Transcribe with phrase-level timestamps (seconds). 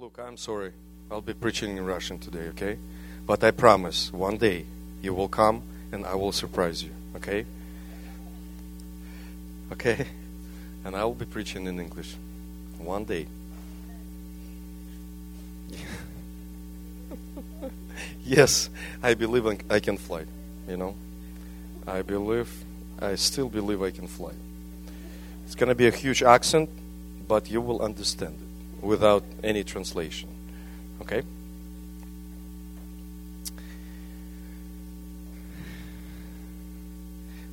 [0.00, 0.72] Look, I'm sorry.
[1.10, 2.78] I'll be preaching in Russian today, okay?
[3.26, 4.64] But I promise one day
[5.02, 5.60] you will come
[5.92, 7.44] and I will surprise you, okay?
[9.72, 10.06] Okay?
[10.86, 12.14] And I will be preaching in English
[12.78, 13.26] one day.
[18.24, 18.70] yes,
[19.02, 20.24] I believe I can fly,
[20.66, 20.94] you know?
[21.86, 22.48] I believe,
[22.98, 24.32] I still believe I can fly.
[25.44, 26.70] It's going to be a huge accent,
[27.28, 28.49] but you will understand it
[28.82, 30.28] without any translation.
[31.00, 31.22] Okay?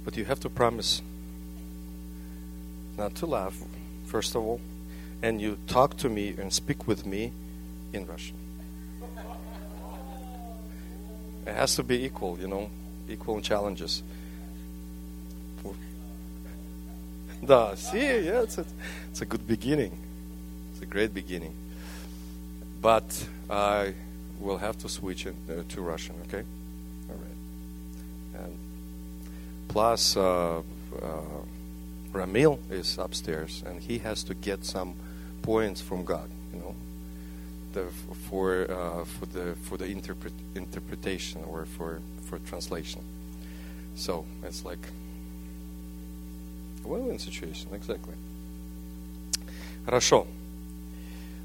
[0.03, 1.01] But you have to promise
[2.97, 3.59] not to laugh,
[4.05, 4.61] first of all,
[5.21, 7.31] and you talk to me and speak with me
[7.93, 8.37] in Russian.
[11.45, 12.69] It has to be equal, you know,
[13.09, 14.03] equal challenges.
[17.43, 18.65] Да, see, yeah, it's a,
[19.11, 19.91] it's a good beginning.
[20.76, 21.54] It's a great beginning.
[22.80, 23.94] But I
[24.40, 26.42] will have to switch it, uh, to Russian, okay?
[27.08, 28.44] All right.
[28.44, 28.58] And
[29.68, 30.62] plus, uh,
[31.00, 31.20] uh,
[32.12, 34.94] Ramil is upstairs, and he has to get some
[35.42, 36.74] points from God, you know,
[37.72, 37.86] the,
[38.28, 43.00] for uh, for the for the interpret, interpretation or for for translation.
[43.94, 44.86] So it's like
[46.84, 48.14] win-win situation, exactly.
[49.86, 50.26] Хорошо.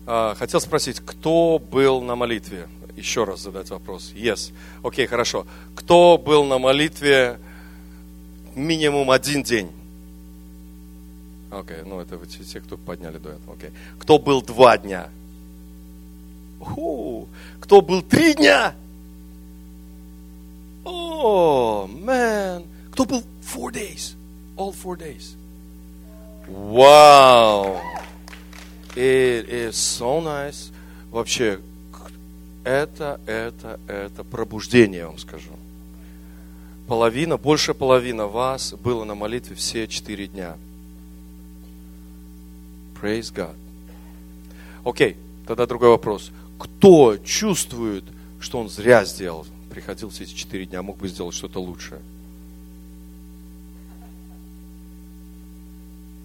[0.06, 2.69] А, хотел спросить, кто был на молитве?
[2.97, 4.12] Еще раз задать вопрос.
[4.14, 4.53] Yes.
[4.83, 5.47] Окей, okay, хорошо.
[5.75, 7.39] Кто был на молитве
[8.55, 9.70] минимум один день?
[11.50, 13.55] Окей, okay, ну это те, кто подняли до этого.
[13.55, 13.70] Окей.
[13.70, 13.73] Okay.
[13.98, 15.08] Кто был два дня?
[16.61, 17.28] У-ху.
[17.61, 18.75] Кто был три дня?
[20.84, 22.67] О, oh.
[22.92, 24.17] Кто был four days?
[24.56, 25.36] All four days.
[26.48, 27.80] Wow.
[28.94, 30.70] It is so nice.
[31.10, 31.60] Вообще,
[32.64, 35.50] это, это, это пробуждение, я вам скажу.
[36.86, 40.56] Половина, больше половина вас было на молитве все четыре дня.
[43.00, 43.55] Praise God.
[44.84, 46.30] Окей, okay, тогда другой вопрос.
[46.58, 48.05] Кто чувствует,
[48.40, 52.00] что он зря сделал, приходил все эти четыре дня, мог бы сделать что-то лучшее?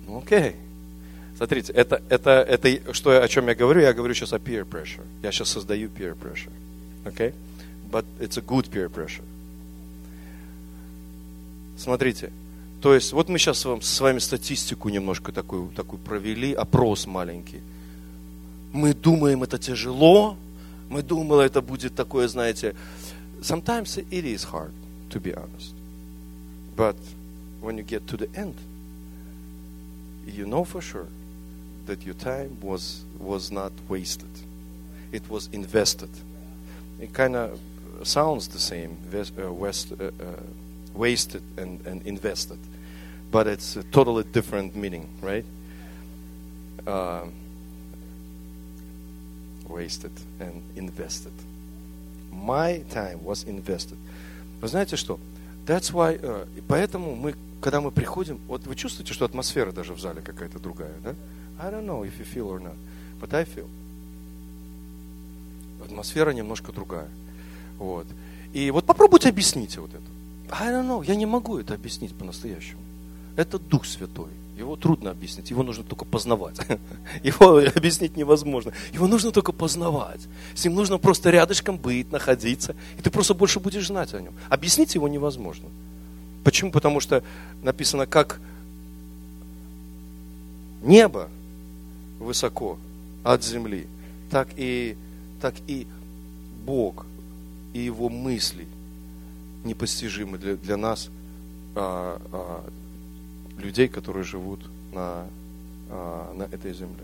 [0.07, 0.39] Окей.
[0.39, 0.55] Okay.
[1.37, 3.81] Смотрите, это, это, это что, о чем я говорю?
[3.81, 5.05] Я говорю сейчас о peer pressure.
[5.21, 6.51] Я сейчас создаю peer pressure.
[7.05, 7.31] Okay?
[7.91, 9.23] But it's a good peer pressure.
[11.77, 12.31] Смотрите,
[12.81, 17.61] то есть вот мы сейчас с вами статистику немножко такую, такую провели, опрос маленький.
[18.73, 20.37] Мы думаем, это тяжело,
[20.89, 22.73] мы думали, это будет такое, знаете,
[23.41, 24.71] sometimes it is hard,
[25.11, 25.75] to be honest.
[26.75, 26.95] But
[27.61, 28.55] when you get to the end,
[30.25, 31.05] you know for sure
[31.87, 34.29] that your time was was not wasted.
[35.11, 36.09] It was invested.
[36.99, 37.59] It kind of
[38.03, 40.11] sounds the same, uh, west, uh, uh,
[40.93, 42.59] wasted and, and invested,
[43.31, 45.45] but it's a totally different meaning, right?
[46.85, 47.25] Uh,
[49.67, 51.33] wasted and invested.
[52.31, 53.97] My time was invested.
[54.61, 55.19] Вы знаете что?
[55.65, 59.99] That's why, uh, поэтому мы когда мы приходим, вот вы чувствуете, что атмосфера даже в
[59.99, 61.15] зале какая-то другая, да?
[61.59, 62.75] I don't know if you feel or not,
[63.19, 63.67] but I feel.
[65.83, 67.09] Атмосфера немножко другая.
[67.77, 68.07] Вот.
[68.53, 70.03] И вот попробуйте объяснить вот это.
[70.49, 72.81] I don't know, я не могу это объяснить по-настоящему.
[73.35, 74.29] Это Дух Святой.
[74.57, 76.57] Его трудно объяснить, его нужно только познавать.
[77.23, 78.73] Его объяснить невозможно.
[78.91, 80.21] Его нужно только познавать.
[80.55, 84.33] С ним нужно просто рядышком быть, находиться, и ты просто больше будешь знать о нем.
[84.49, 85.69] Объяснить его невозможно.
[86.43, 86.71] Почему?
[86.71, 87.23] Потому что
[87.61, 88.39] написано, как
[90.81, 91.29] небо
[92.19, 92.77] высоко
[93.23, 93.87] от земли,
[94.29, 94.95] так и,
[95.41, 95.87] так и
[96.65, 97.05] Бог
[97.73, 98.67] и Его мысли
[99.63, 101.09] непостижимы для, для нас,
[101.75, 102.63] а, а,
[103.59, 104.61] людей, которые живут
[104.93, 105.27] на,
[105.89, 107.03] а, на этой земле.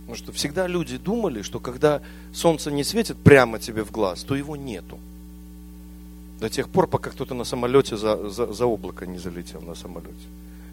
[0.00, 2.00] Потому что всегда люди думали, что когда
[2.32, 4.98] солнце не светит прямо тебе в глаз, то его нету.
[6.40, 10.14] До тех пор, пока кто-то на самолете за, за, за облако не залетел на самолете.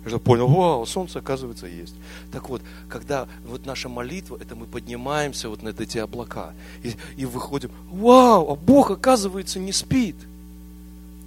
[0.05, 1.95] Я понял, вау, солнце, оказывается, есть.
[2.31, 6.53] Так вот, когда вот наша молитва, это мы поднимаемся вот на эти облака
[6.83, 10.15] и, и выходим, вау, а Бог, оказывается, не спит.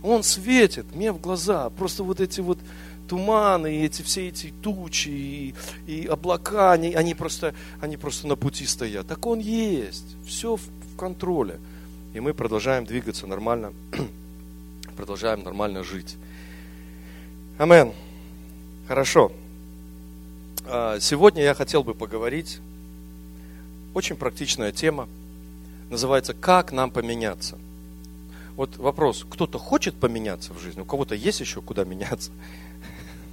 [0.03, 1.71] Он светит мне в глаза.
[1.71, 2.59] Просто вот эти вот
[3.09, 5.55] туманы, и эти, все эти тучи и,
[5.87, 9.09] и облака, они, они, просто, они просто на пути стоят.
[9.09, 10.17] Так Он есть.
[10.25, 11.59] Все в, в контроле.
[12.15, 13.73] И мы продолжаем двигаться нормально
[14.97, 16.17] продолжаем нормально жить.
[17.59, 17.93] Амен.
[18.89, 19.31] Хорошо.
[20.65, 22.59] А, сегодня я хотел бы поговорить.
[23.93, 25.11] Очень практичная тема.
[25.91, 27.59] Называется «Как нам поменяться?».
[28.57, 30.81] Вот вопрос, кто-то хочет поменяться в жизни?
[30.81, 32.31] У кого-то есть еще куда меняться?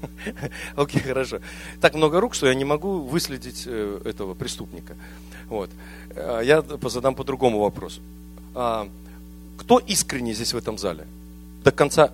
[0.76, 1.40] Окей, хорошо.
[1.80, 4.98] Так много рук, что я не могу выследить э, этого преступника.
[5.48, 5.70] Вот.
[6.18, 8.02] А, я задам по другому вопросу.
[8.54, 8.90] А,
[9.58, 11.08] кто искренне здесь в этом зале?
[11.64, 12.12] До конца,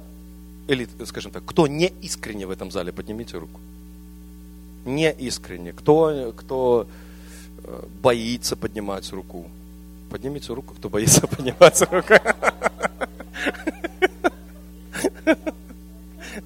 [0.67, 2.91] или, скажем так, кто не искренне в этом зале?
[2.91, 3.59] Поднимите руку
[4.85, 6.87] не искренне, кто, кто
[7.63, 9.49] э, боится поднимать руку.
[10.09, 12.13] Поднимите руку, кто боится поднимать руку.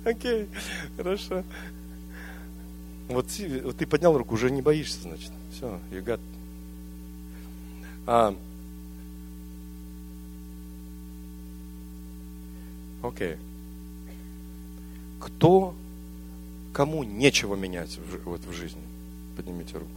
[0.04, 0.48] Окей,
[0.98, 1.44] хорошо.
[3.08, 5.32] Вот, ты поднял руку, уже не боишься, значит.
[5.52, 6.20] Все, you got.
[8.08, 8.36] А,
[13.02, 13.38] окей.
[15.25, 15.74] Кто
[16.75, 18.81] Кому нечего менять в, вот, в жизни?
[19.38, 19.88] Поднимите руку.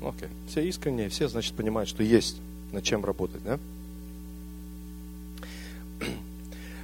[0.00, 0.28] Окей.
[0.46, 2.36] Все искренние, все, значит, понимают, что есть
[2.70, 3.58] над чем работать, да?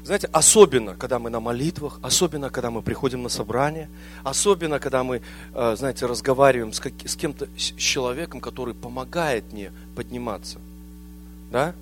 [0.02, 3.88] Знаете, особенно, когда мы на молитвах, особенно, когда мы приходим на собрание,
[4.24, 5.22] особенно, когда мы,
[5.54, 10.58] э, знаете, разговариваем с, с кем-то, с человеком, который помогает мне подниматься,
[11.52, 11.72] да,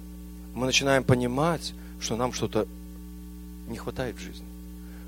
[0.59, 2.67] мы начинаем понимать, что нам что-то
[3.69, 4.45] не хватает в жизни.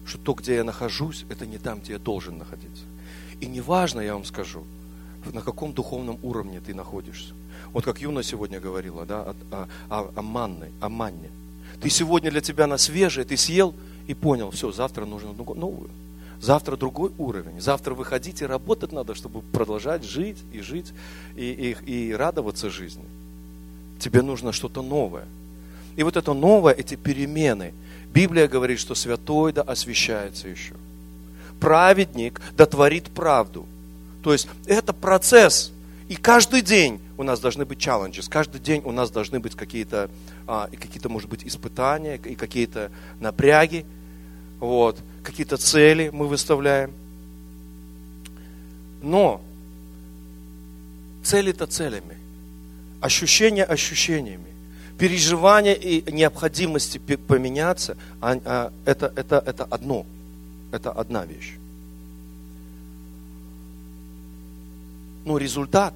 [0.07, 2.85] Что то, где я нахожусь, это не там, где я должен находиться.
[3.41, 4.63] И неважно, я вам скажу,
[5.33, 7.35] на каком духовном уровне ты находишься.
[7.73, 11.31] Вот как Юна сегодня говорила, да, о, о, о, о манной, о манне.
[11.81, 13.75] Ты сегодня для тебя на свежее, ты съел
[14.07, 15.91] и понял, все, завтра нужно новую.
[16.41, 17.61] Завтра другой уровень.
[17.61, 20.93] Завтра выходить и работать надо, чтобы продолжать жить и жить
[21.37, 23.05] и, и, и радоваться жизни.
[23.99, 25.27] Тебе нужно что-то новое.
[26.01, 27.75] И вот это новое, эти перемены.
[28.15, 30.73] Библия говорит, что святой да освящается еще.
[31.61, 33.67] Праведник да творит правду.
[34.23, 35.73] То есть это процесс.
[36.09, 40.09] И каждый день у нас должны быть челленджи, каждый день у нас должны быть какие-то,
[40.47, 43.85] а, какие-то может быть, испытания, и какие-то напряги,
[44.59, 46.93] вот, какие-то цели мы выставляем.
[49.03, 49.43] Но
[51.25, 52.17] цели-то целями,
[53.03, 54.51] ощущения ощущениями
[54.99, 60.07] переживания и необходимости поменяться, а, а, это, это, это одно.
[60.73, 61.55] Это одна вещь.
[65.25, 65.95] Но результат,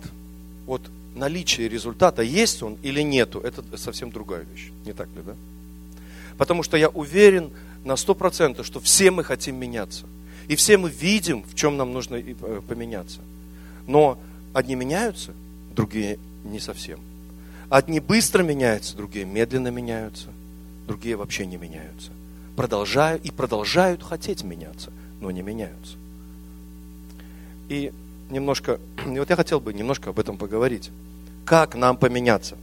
[0.66, 0.82] вот
[1.14, 4.70] наличие результата, есть он или нету, это совсем другая вещь.
[4.84, 5.34] Не так ли, да?
[6.36, 7.50] Потому что я уверен
[7.84, 10.06] на сто процентов, что все мы хотим меняться.
[10.48, 13.20] И все мы видим, в чем нам нужно э, поменяться.
[13.86, 14.18] Но
[14.52, 15.32] одни меняются,
[15.74, 16.98] другие не совсем.
[17.68, 20.28] Одни быстро меняются, другие медленно меняются,
[20.86, 22.10] другие вообще не меняются.
[22.56, 25.96] Продолжают и продолжают хотеть меняться, но не меняются.
[27.68, 27.92] И
[28.30, 30.90] немножко, и вот я хотел бы немножко об этом поговорить.
[31.44, 32.56] Как нам поменяться?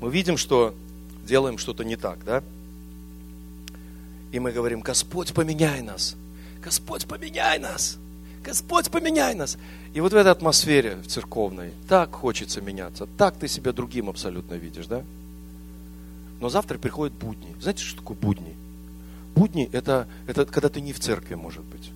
[0.00, 0.74] Мы видим, что
[1.24, 2.42] делаем что-то не так, да?
[4.32, 6.16] И мы говорим, Господь, поменяй нас.
[6.62, 7.98] Господь, поменяй нас.
[8.44, 9.56] Господь, поменяй нас.
[9.94, 14.54] И вот в этой атмосфере в церковной так хочется меняться, так ты себя другим абсолютно
[14.54, 15.02] видишь, да?
[16.40, 17.54] Но завтра приходят будни.
[17.60, 18.56] Знаете, что такое будни?
[19.34, 21.90] Будни это, это когда ты не в церкви, может быть.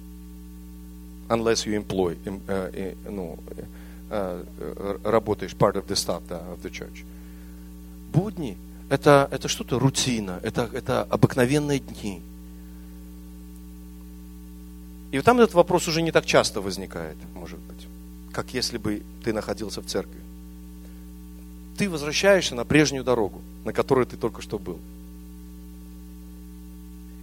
[1.28, 3.38] Unless you employ, uh, ну,
[4.10, 7.04] uh, работаешь part of the staff да, of the church.
[8.12, 8.56] Будни
[8.88, 12.22] это, это что-то рутина, это, это обыкновенные дни.
[15.16, 17.86] И там этот вопрос уже не так часто возникает, может быть,
[18.32, 20.20] как если бы ты находился в церкви.
[21.78, 24.78] Ты возвращаешься на прежнюю дорогу, на которой ты только что был.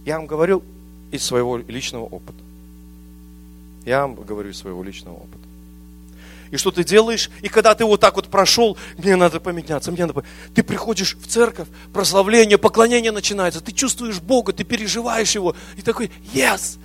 [0.04, 0.64] Я вам говорю
[1.12, 2.42] из своего личного опыта.
[3.84, 5.43] Я вам говорю из своего личного опыта
[6.50, 7.30] и что ты делаешь.
[7.42, 10.24] И когда ты вот так вот прошел, мне надо поменяться, мне надо...
[10.54, 16.10] Ты приходишь в церковь, прославление, поклонение начинается, ты чувствуешь Бога, ты переживаешь Его, и такой,
[16.32, 16.78] yes,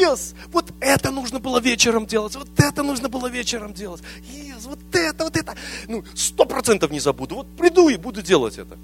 [0.00, 4.78] yes, вот это нужно было вечером делать, вот это нужно было вечером делать, yes, вот
[4.92, 5.54] это, вот это.
[5.88, 8.76] Ну, сто процентов не забуду, вот приду и буду делать это.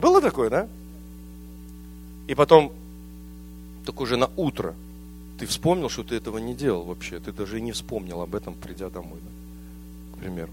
[0.00, 0.68] Было такое, да?
[2.28, 2.72] И потом,
[3.84, 4.74] только уже на утро,
[5.42, 7.18] ты вспомнил, что ты этого не делал вообще.
[7.18, 9.18] Ты даже и не вспомнил об этом, придя домой.
[9.20, 10.16] Да?
[10.16, 10.52] К примеру.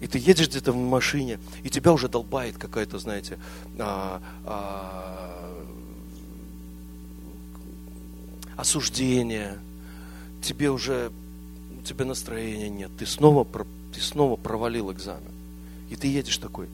[0.00, 3.38] И ты едешь где-то в машине, и тебя уже долбает какая-то, знаете,
[3.78, 5.62] а, а,
[8.56, 9.60] осуждение.
[10.42, 11.12] Тебе уже,
[11.78, 12.90] у тебя настроения нет.
[12.98, 13.46] Ты снова,
[13.94, 15.30] ты снова провалил экзамен.
[15.88, 16.66] И ты едешь такой.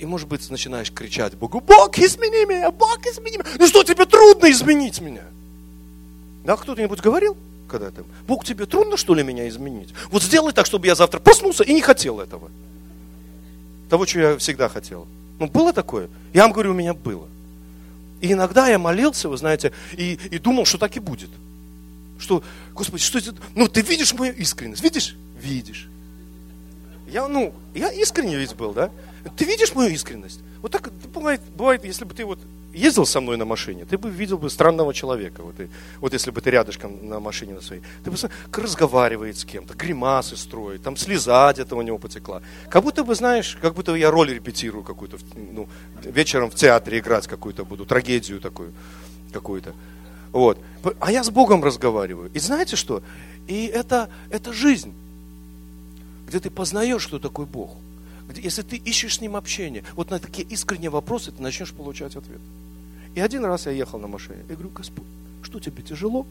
[0.00, 3.46] и, может быть, начинаешь кричать Богу, Бог, измени меня, Бог, измени меня.
[3.60, 5.22] Ну что, тебе трудно изменить меня?
[6.44, 7.36] Да, кто-нибудь говорил
[7.68, 8.04] когда-то?
[8.26, 9.90] Бог, тебе трудно, что ли, меня изменить?
[10.10, 12.50] Вот сделай так, чтобы я завтра проснулся и не хотел этого.
[13.88, 15.06] Того, что я всегда хотел.
[15.38, 16.08] Ну, было такое?
[16.32, 17.28] Я вам говорю, у меня было.
[18.20, 21.30] И иногда я молился, вы знаете, и, и думал, что так и будет.
[22.18, 23.34] Что, Господи, что это?
[23.54, 24.82] Ну, ты видишь мою искренность?
[24.82, 25.16] Видишь?
[25.40, 25.88] Видишь.
[27.08, 28.90] Я, ну, я искренне ведь был, да?
[29.36, 30.40] Ты видишь мою искренность?
[30.60, 32.38] Вот так бывает, бывает, если бы ты вот
[32.72, 35.42] ездил со мной на машине, ты бы видел бы странного человека.
[35.42, 35.68] Вот, и,
[36.00, 37.82] вот если бы ты рядышком на машине на своей.
[38.04, 38.16] Ты бы
[38.52, 42.42] разговаривает с кем-то, гримасы строит, там слеза где-то у него потекла.
[42.70, 45.68] Как будто бы, знаешь, как будто я роль репетирую какую-то, ну,
[46.04, 48.72] вечером в театре играть какую-то буду, трагедию такую
[49.32, 49.72] какую-то.
[50.32, 50.58] Вот.
[51.00, 52.30] А я с Богом разговариваю.
[52.34, 53.02] И знаете что?
[53.46, 54.92] И это, это жизнь,
[56.26, 57.76] где ты познаешь, что такой Бог
[58.38, 62.40] если ты ищешь с ним общение, вот на такие искренние вопросы ты начнешь получать ответ.
[63.14, 64.38] И один раз я ехал на машине.
[64.48, 65.04] Я говорю, Господь,
[65.42, 66.26] что тебе тяжело?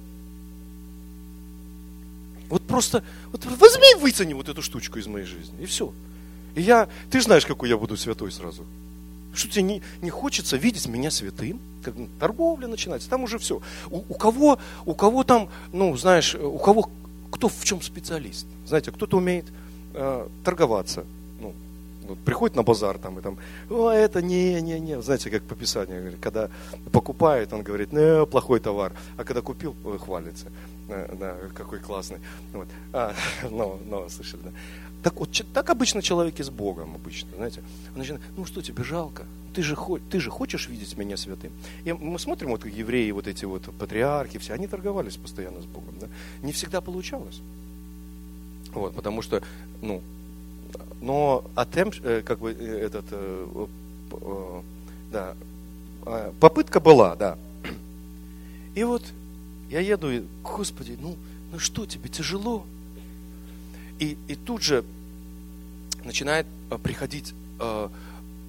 [2.50, 5.94] Вот просто, вот возьми и вытяни вот эту штучку из моей жизни, и все.
[6.56, 8.66] И я, ты знаешь, какой я буду святой сразу.
[9.34, 11.60] Что тебе не, не хочется видеть меня святым?
[11.82, 13.62] Как торговля начинается, там уже все.
[13.90, 16.90] У, у кого, у кого там, ну, знаешь, у кого,
[17.32, 18.46] кто в чем специалист?
[18.68, 19.46] Знаете, кто-то умеет
[19.94, 21.06] э, торговаться,
[22.16, 23.38] приходит на базар там и там,
[23.70, 26.50] о, это не, не, не, знаете, как по Писанию, когда
[26.92, 30.48] покупает, он говорит, не, плохой товар, а когда купил, хвалится,
[30.88, 32.20] да, какой классный,
[32.54, 33.14] вот, а,
[33.50, 34.52] но, но, слышали, да.
[35.04, 37.64] Так вот, так обычно человек и с Богом, обычно, знаете,
[37.94, 39.76] он начинает, ну что тебе жалко, ты же,
[40.10, 41.52] ты же хочешь видеть меня святым.
[41.86, 45.96] И мы смотрим, вот евреи, вот эти вот патриархи, все, они торговались постоянно с Богом,
[46.00, 46.08] да,
[46.44, 47.42] не всегда получалось.
[48.74, 49.42] Вот, потому что,
[49.82, 50.02] ну,
[51.02, 54.62] но attempt, э, как бы э, этот, э,
[55.12, 55.36] да,
[56.06, 57.38] а, попытка была, да.
[58.76, 59.04] И вот
[59.70, 61.18] я еду, и, Господи, ну,
[61.52, 62.66] ну что тебе тяжело?
[64.00, 64.84] И, и тут же
[66.04, 66.46] начинает
[66.84, 67.34] приходить,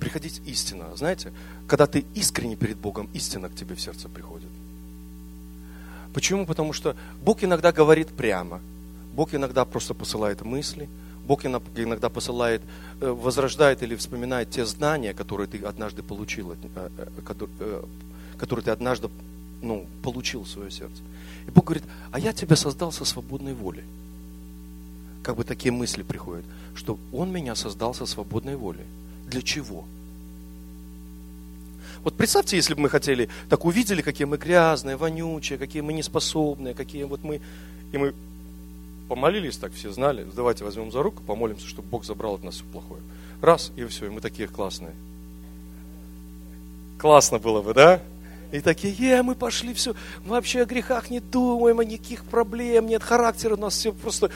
[0.00, 0.96] приходить истина.
[0.96, 1.32] Знаете,
[1.68, 4.48] когда ты искренне перед Богом, истина к тебе в сердце приходит.
[6.14, 6.46] Почему?
[6.46, 8.60] Потому что Бог иногда говорит прямо.
[9.14, 10.88] Бог иногда просто посылает мысли–
[11.26, 12.62] Бог иногда посылает,
[13.00, 17.82] э, возрождает или вспоминает те знания, которые ты однажды получил, э, э,
[18.38, 19.08] которые ты однажды
[19.62, 21.02] ну, получил в свое сердце.
[21.46, 23.84] И Бог говорит, а я тебя создал со свободной волей.
[25.22, 28.84] Как бы такие мысли приходят, что Он меня создал со свободной волей.
[29.26, 29.84] Для чего?
[32.02, 36.74] Вот представьте, если бы мы хотели, так увидели, какие мы грязные, вонючие, какие мы неспособные,
[36.74, 37.40] какие вот мы,
[37.92, 38.14] и мы
[39.12, 42.64] помолились, так все знали, давайте возьмем за руку, помолимся, чтобы Бог забрал от нас все
[42.64, 43.02] плохое.
[43.42, 44.94] Раз, и все, и мы такие классные.
[46.96, 48.00] Классно было бы, да?
[48.52, 53.02] И такие, е, мы пошли, все, вообще о грехах не думаем, о никаких проблем, нет
[53.02, 54.30] характера, у нас все просто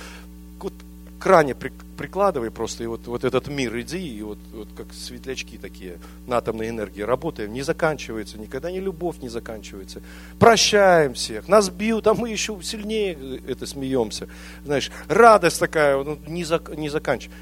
[1.18, 5.98] кране прикладывай просто, и вот, вот этот мир иди, и вот, вот как светлячки такие
[6.26, 10.02] на атомной энергии работаем, не заканчивается, никогда не любовь не заканчивается.
[10.38, 14.28] Прощаем всех, нас бьют, а мы еще сильнее это смеемся.
[14.64, 17.40] Знаешь, радость такая, ну, не, зак, не заканчивается.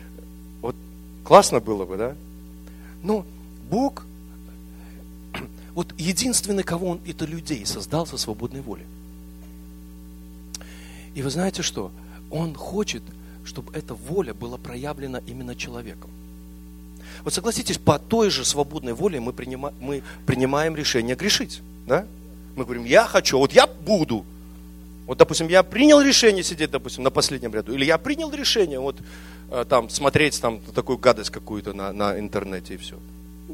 [0.63, 0.77] Вот
[1.25, 2.17] классно было бы, да?
[3.03, 3.27] Но
[3.71, 4.05] Бог,
[5.75, 8.87] вот единственный, кого Он, это людей создал со свободной волей.
[11.15, 11.91] И вы знаете что?
[12.31, 13.03] Он хочет,
[13.45, 16.11] чтобы эта воля была проявлена именно человеком.
[17.23, 21.63] Вот согласитесь, по той же свободной воле мы, принимаем, мы принимаем решение грешить.
[21.87, 22.07] Да?
[22.57, 24.25] Мы говорим, я хочу, вот я буду.
[25.07, 27.75] Вот, допустим, я принял решение сидеть, допустим, на последнем ряду.
[27.75, 28.97] Или я принял решение вот
[29.51, 32.97] э, там смотреть там такую гадость какую-то на, на интернете и все.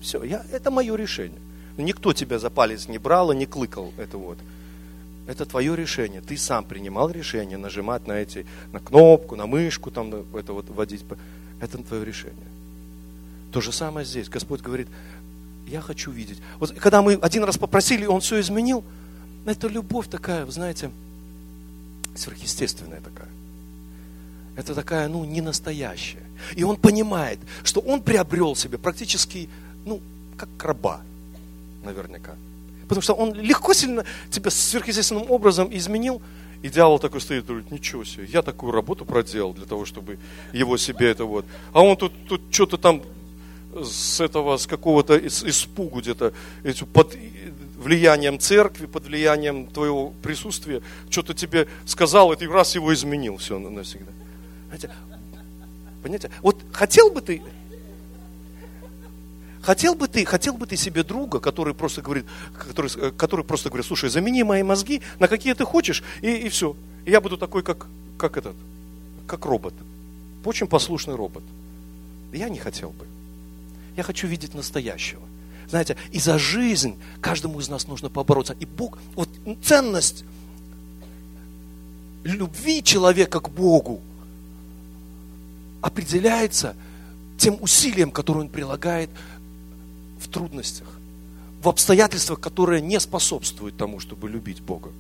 [0.01, 1.39] Все, я, это мое решение.
[1.77, 3.93] Никто тебя за палец не брал и не клыкал.
[3.97, 4.39] Это вот.
[5.31, 6.21] Это твое решение.
[6.21, 11.05] Ты сам принимал решение нажимать на эти, на кнопку, на мышку, там, это вот вводить.
[11.61, 12.49] Это твое решение.
[13.53, 14.29] То же самое здесь.
[14.29, 14.89] Господь говорит,
[15.69, 16.39] я хочу видеть.
[16.59, 18.83] Вот когда мы один раз попросили, Он все изменил,
[19.47, 20.91] это любовь такая, вы знаете,
[22.17, 23.29] сверхъестественная такая.
[24.57, 26.25] Это такая, ну, не настоящая.
[26.57, 29.49] И он понимает, что он приобрел себе практически,
[29.85, 30.01] ну,
[30.37, 31.03] как раба,
[31.85, 32.35] наверняка.
[32.91, 36.21] Потому что он легко сильно тебя сверхъестественным образом изменил.
[36.61, 40.19] И дьявол такой стоит, говорит, ничего себе, я такую работу проделал для того, чтобы
[40.53, 41.45] его себе это вот.
[41.73, 43.03] А он тут, тут что-то там
[43.81, 46.33] с этого, с какого-то испугу где-то,
[46.93, 47.17] под
[47.79, 53.57] влиянием церкви, под влиянием твоего присутствия, что-то тебе сказал, и ты раз его изменил все
[53.57, 54.11] навсегда.
[56.03, 56.31] Понимаете?
[56.43, 57.41] Вот хотел бы ты,
[59.63, 62.25] Хотел бы ты, хотел бы ты себе друга, который просто говорит,
[62.57, 66.49] который, э, который просто говорит, слушай, замени мои мозги на какие ты хочешь, и, и
[66.49, 66.75] все.
[67.05, 67.87] И я буду такой, как,
[68.17, 68.57] как этот,
[69.27, 69.75] как робот.
[70.45, 71.43] Очень послушный робот.
[72.33, 73.07] Я не хотел бы.
[73.97, 75.23] Я хочу видеть настоящего.
[75.69, 78.57] Знаете, и за жизнь каждому из нас нужно побороться.
[78.59, 79.29] И Бог, вот
[79.63, 80.25] ценность
[82.25, 84.01] любви человека к Богу
[85.81, 86.75] определяется
[87.39, 89.11] тем усилием, которое он прилагает
[90.31, 90.87] трудностях,
[91.63, 94.91] в обстоятельствах, которые не способствуют тому, чтобы любить Бога,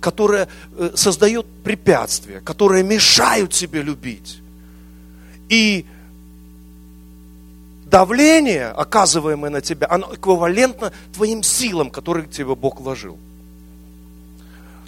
[0.00, 4.38] которые э, создают препятствия, которые мешают себе любить.
[5.48, 5.86] И
[7.86, 13.18] давление, оказываемое на тебя, оно эквивалентно твоим силам, которые тебе Бог вложил.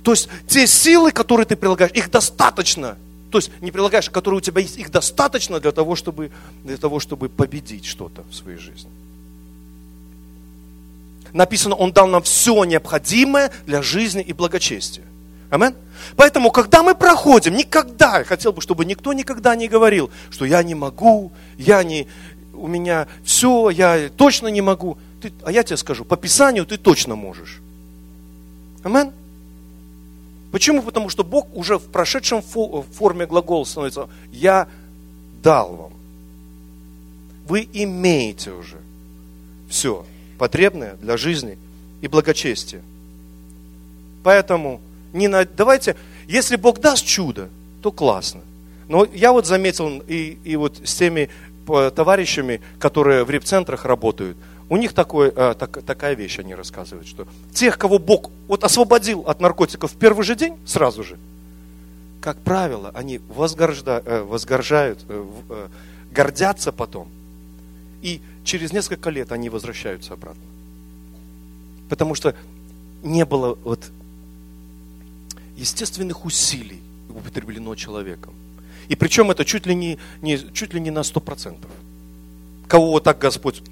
[0.03, 2.97] То есть те силы, которые ты прилагаешь, их достаточно.
[3.31, 6.31] То есть не прилагаешь, а которые у тебя есть, их достаточно для того, чтобы,
[6.65, 8.91] для того, чтобы победить что-то в своей жизни.
[11.33, 15.05] Написано, Он дал нам все необходимое для жизни и благочестия.
[15.51, 15.75] Амен?
[16.17, 20.75] Поэтому, когда мы проходим, никогда, хотел бы, чтобы никто никогда не говорил, что я не
[20.75, 22.07] могу, я не,
[22.55, 24.99] у меня все, я точно не могу.
[25.21, 27.61] Ты, а я тебе скажу, по Писанию ты точно можешь.
[28.83, 29.13] Амен?
[30.53, 30.83] Почему?
[30.83, 34.69] Потому что Бог уже в прошедшем форме глагола становится «я
[35.43, 35.93] дал вам».
[37.47, 38.79] Вы имеете уже
[39.69, 40.05] все
[40.39, 41.59] потребное для жизни
[42.01, 42.83] и благочестия.
[44.23, 44.81] Поэтому
[45.13, 45.45] не на...
[45.45, 47.49] давайте, если Бог даст чудо,
[47.83, 48.41] то классно.
[48.89, 51.29] Но я вот заметил и, и вот с теми
[51.67, 54.37] товарищами, которые в репцентрах работают,
[54.71, 59.21] у них такой, а, так, такая вещь они рассказывают, что тех, кого Бог вот освободил
[59.21, 61.17] от наркотиков в первый же день, сразу же,
[62.21, 65.69] как правило, они возгоржда, э, возгоржают, э,
[66.11, 67.09] гордятся потом.
[68.03, 70.43] И через несколько лет они возвращаются обратно.
[71.91, 72.35] Потому что
[73.03, 73.91] не было вот
[75.57, 76.81] естественных усилий
[77.11, 78.33] употреблено человеком.
[78.89, 81.71] И причем это чуть ли не, не, чуть ли не на сто процентов.
[82.67, 83.63] Кого вот так Господь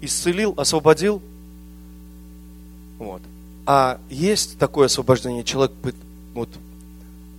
[0.00, 1.20] исцелил, освободил.
[2.98, 3.22] Вот.
[3.66, 5.72] А есть такое освобождение, человек
[6.34, 6.48] вот,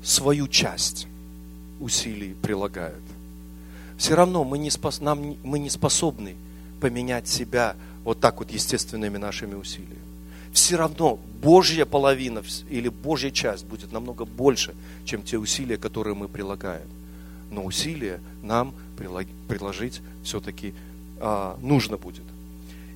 [0.04, 1.08] свою часть
[1.80, 3.13] усилий прилагает.
[4.04, 6.36] Все равно мы не, спос, нам, мы не способны
[6.82, 10.02] поменять себя вот так вот естественными нашими усилиями.
[10.52, 16.28] Все равно Божья половина или Божья часть будет намного больше, чем те усилия, которые мы
[16.28, 16.86] прилагаем.
[17.50, 18.74] Но усилия нам
[19.48, 20.74] приложить все-таки
[21.22, 22.26] а, нужно будет.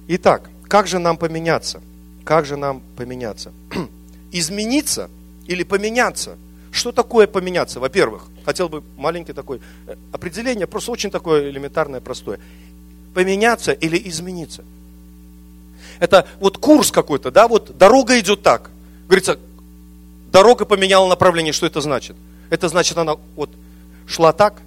[0.10, 1.82] Итак, как же нам поменяться?
[2.26, 3.54] Как же нам поменяться?
[4.34, 5.10] Измениться
[5.48, 6.36] или поменяться?
[6.78, 7.80] Что такое поменяться?
[7.80, 12.40] Во-первых, хотел бы маленький такой э, определение, просто очень такое элементарное, простое.
[13.16, 14.64] Поменяться или измениться?
[16.00, 18.70] Это вот курс какой-то, да, вот дорога идет так.
[19.08, 19.40] Говорится,
[20.32, 22.16] дорога поменяла направление, что это значит?
[22.52, 23.50] Это значит, она вот
[24.06, 24.62] шла так,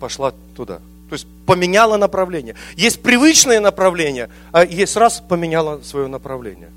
[0.00, 0.78] пошла туда.
[1.08, 2.56] То есть поменяла направление.
[2.74, 6.70] Есть привычное направление, а есть раз поменяла свое направление.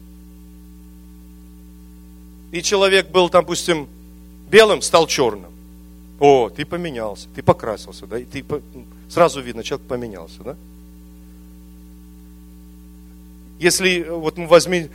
[2.52, 3.88] И человек был, допустим,
[4.56, 5.52] белым, стал черным.
[6.18, 8.46] О, ты поменялся, ты покрасился, да, и ты
[9.10, 10.56] сразу видно, человек поменялся, да.
[13.60, 14.89] Если вот мы возьми,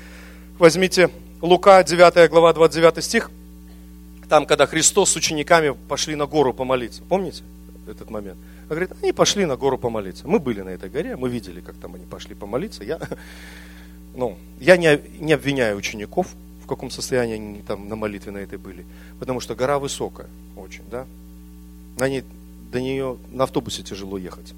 [0.59, 1.11] возьмите
[1.43, 3.31] Лука 9 глава 29 стих,
[4.31, 7.43] там, когда Христос с учениками пошли на гору помолиться, помните
[7.87, 8.39] этот момент?
[8.71, 10.27] Он говорит, они пошли на гору помолиться.
[10.27, 12.83] Мы были на этой горе, мы видели, как там они пошли помолиться.
[12.83, 12.99] Я,
[14.15, 16.29] ну, я не, не обвиняю учеников,
[16.71, 18.85] каком состоянии они там на молитве на этой были.
[19.19, 21.07] Потому что гора высокая очень, да.
[21.99, 22.23] Они,
[22.73, 24.55] до нее на автобусе тяжело ехать.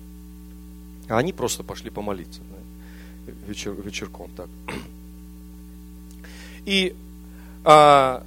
[1.08, 4.48] А они просто пошли помолиться да, вечер, вечерком так.
[6.66, 6.94] И
[7.64, 8.22] а,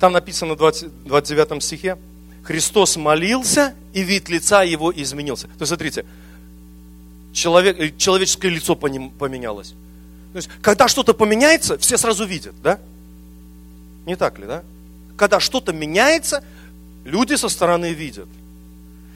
[0.00, 1.98] там написано в 20, 29 стихе,
[2.42, 5.46] Христос молился, и вид лица его изменился.
[5.46, 6.04] То есть, смотрите,
[7.32, 9.74] человек, человеческое лицо поменялось.
[10.32, 12.78] То есть, когда что-то поменяется, все сразу видят, да?
[14.06, 14.62] Не так ли, да?
[15.16, 16.42] Когда что-то меняется,
[17.04, 18.28] люди со стороны видят.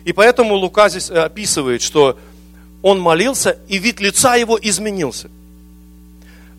[0.04, 2.18] И поэтому Лука здесь э, описывает, что
[2.82, 5.30] он молился, и вид лица его изменился.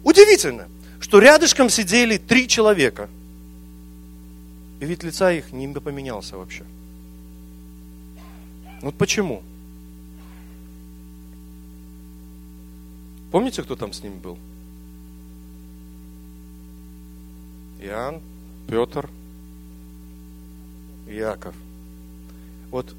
[0.04, 0.67] Удивительно,
[1.00, 3.10] что рядышком сидели три человека–
[4.80, 6.63] и вид лица их не поменялся вообще.
[8.82, 9.41] Вот почему?
[13.32, 14.38] Помните, кто там с ним был?
[17.82, 18.22] Иоанн,
[18.68, 19.10] Петр,
[21.08, 21.56] Иаков.
[22.72, 22.96] Вот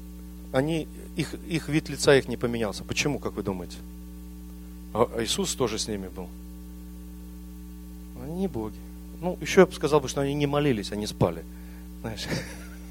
[0.51, 2.83] они, их, их вид лица их не поменялся.
[2.83, 3.77] Почему, как вы думаете?
[4.93, 6.27] А Иисус тоже с ними был.
[8.23, 8.75] Они боги.
[9.21, 11.43] Ну, еще я бы сказал, что они не молились, они спали.
[12.01, 12.25] Знаешь,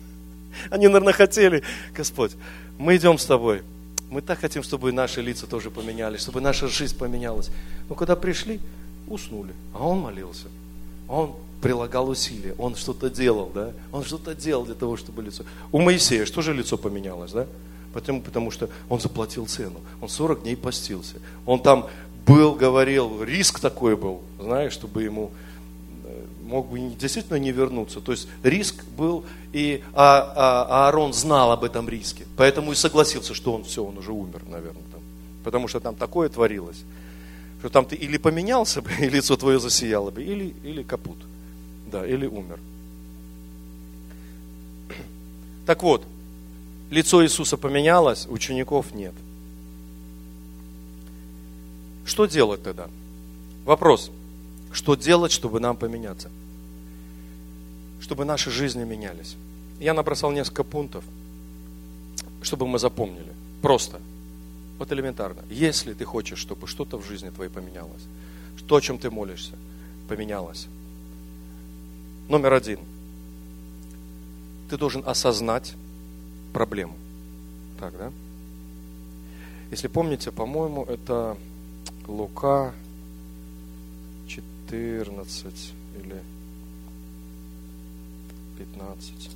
[0.71, 1.63] они, наверное, хотели,
[1.95, 2.33] Господь,
[2.79, 3.63] мы идем с тобой.
[4.11, 7.51] Мы так хотим, чтобы наши лица тоже поменялись, чтобы наша жизнь поменялась.
[7.89, 8.61] Но когда пришли,
[9.07, 9.53] уснули.
[9.75, 10.49] А он молился.
[11.09, 13.73] Он прилагал усилия, он что-то делал, да?
[13.93, 15.45] Он что-то делал для того, чтобы лицо...
[15.73, 17.47] У Моисея что же лицо поменялось, да?
[17.93, 19.81] Потому, потому что он заплатил цену.
[20.01, 21.17] Он 40 дней постился.
[21.47, 21.89] Он там
[22.27, 25.33] был, говорил, риск такой был, знаешь, чтобы ему
[26.49, 28.01] мог бы действительно не вернуться.
[28.01, 32.27] То есть риск был, и а, а, Аарон знал об этом риске.
[32.37, 34.83] Поэтому и согласился, что он все, он уже умер, наверное.
[34.91, 35.01] Там.
[35.45, 36.79] Потому что там такое творилось,
[37.61, 41.19] что там ты или поменялся бы, и лицо твое засияло бы, или, или капут.
[41.93, 42.59] Да, или умер.
[45.67, 46.03] Так вот,
[46.91, 49.13] лицо Иисуса поменялось, учеников нет.
[52.07, 52.89] Что делать тогда?
[53.67, 54.11] Вопрос.
[54.73, 56.31] Что делать, чтобы нам поменяться?
[58.01, 59.37] Чтобы наши жизни менялись.
[59.81, 61.05] Я набросал несколько пунктов,
[62.43, 63.33] чтобы мы запомнили.
[63.63, 64.01] Просто.
[64.79, 65.43] Вот элементарно.
[65.51, 68.03] Если ты хочешь, чтобы что-то в жизни твоей поменялось,
[68.69, 69.53] то, о чем ты молишься,
[70.09, 70.69] поменялось.
[72.29, 72.79] Номер один.
[74.69, 75.75] Ты должен осознать
[76.53, 76.95] проблему.
[77.81, 78.13] Так, да?
[79.71, 81.37] Если помните, по-моему, это
[82.07, 82.75] Лука
[84.71, 86.23] 14 или
[88.59, 89.31] 15.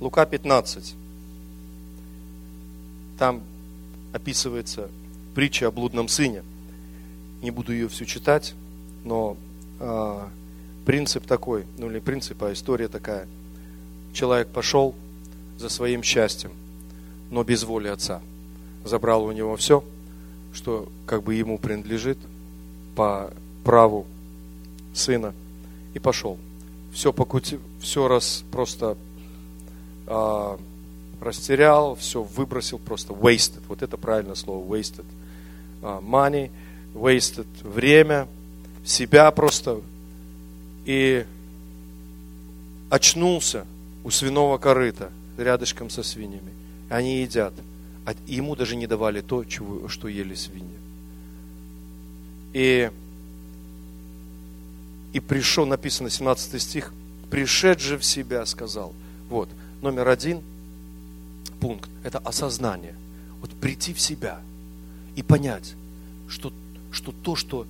[0.00, 0.94] Лука 15.
[3.18, 3.42] Там
[4.12, 4.88] описывается
[5.34, 6.44] притча о блудном сыне.
[7.42, 8.54] Не буду ее всю читать,
[9.04, 9.36] но
[9.80, 10.28] э,
[10.88, 13.28] принцип такой, ну или принцип, а история такая.
[14.14, 14.94] Человек пошел
[15.58, 16.50] за своим счастьем,
[17.30, 18.22] но без воли отца.
[18.86, 19.84] Забрал у него все,
[20.54, 22.16] что как бы ему принадлежит
[22.96, 23.30] по
[23.64, 24.06] праву
[24.94, 25.34] сына,
[25.92, 26.38] и пошел.
[26.90, 28.96] Все, покути, все раз просто
[30.06, 30.58] а,
[31.20, 33.60] растерял, все выбросил, просто wasted.
[33.68, 35.04] Вот это правильное слово, wasted.
[35.82, 36.50] А, money,
[36.94, 38.26] wasted время,
[38.86, 39.82] себя просто.
[40.88, 41.26] И
[42.88, 43.66] очнулся
[44.04, 46.50] у свиного корыта рядышком со свиньями.
[46.88, 47.52] Они едят.
[48.06, 50.78] А ему даже не давали то, чего, что ели свиньи.
[52.54, 52.90] И,
[55.12, 56.94] и пришел, написано 17 стих,
[57.30, 58.94] пришед же в себя, сказал,
[59.28, 59.50] вот,
[59.82, 60.40] номер один
[61.60, 62.94] пункт– это осознание.
[63.42, 64.40] Вот прийти в себя
[65.16, 65.74] и понять,
[66.30, 66.50] что,
[66.90, 67.66] что то, что,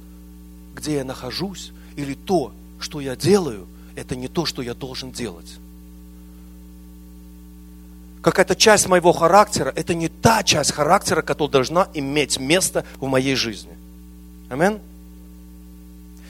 [0.76, 5.56] где я нахожусь, или то, что я делаю, это не то, что я должен делать.
[8.22, 13.34] Какая-то часть моего характера, это не та часть характера, которая должна иметь место в моей
[13.34, 13.72] жизни.
[14.48, 14.80] Аминь.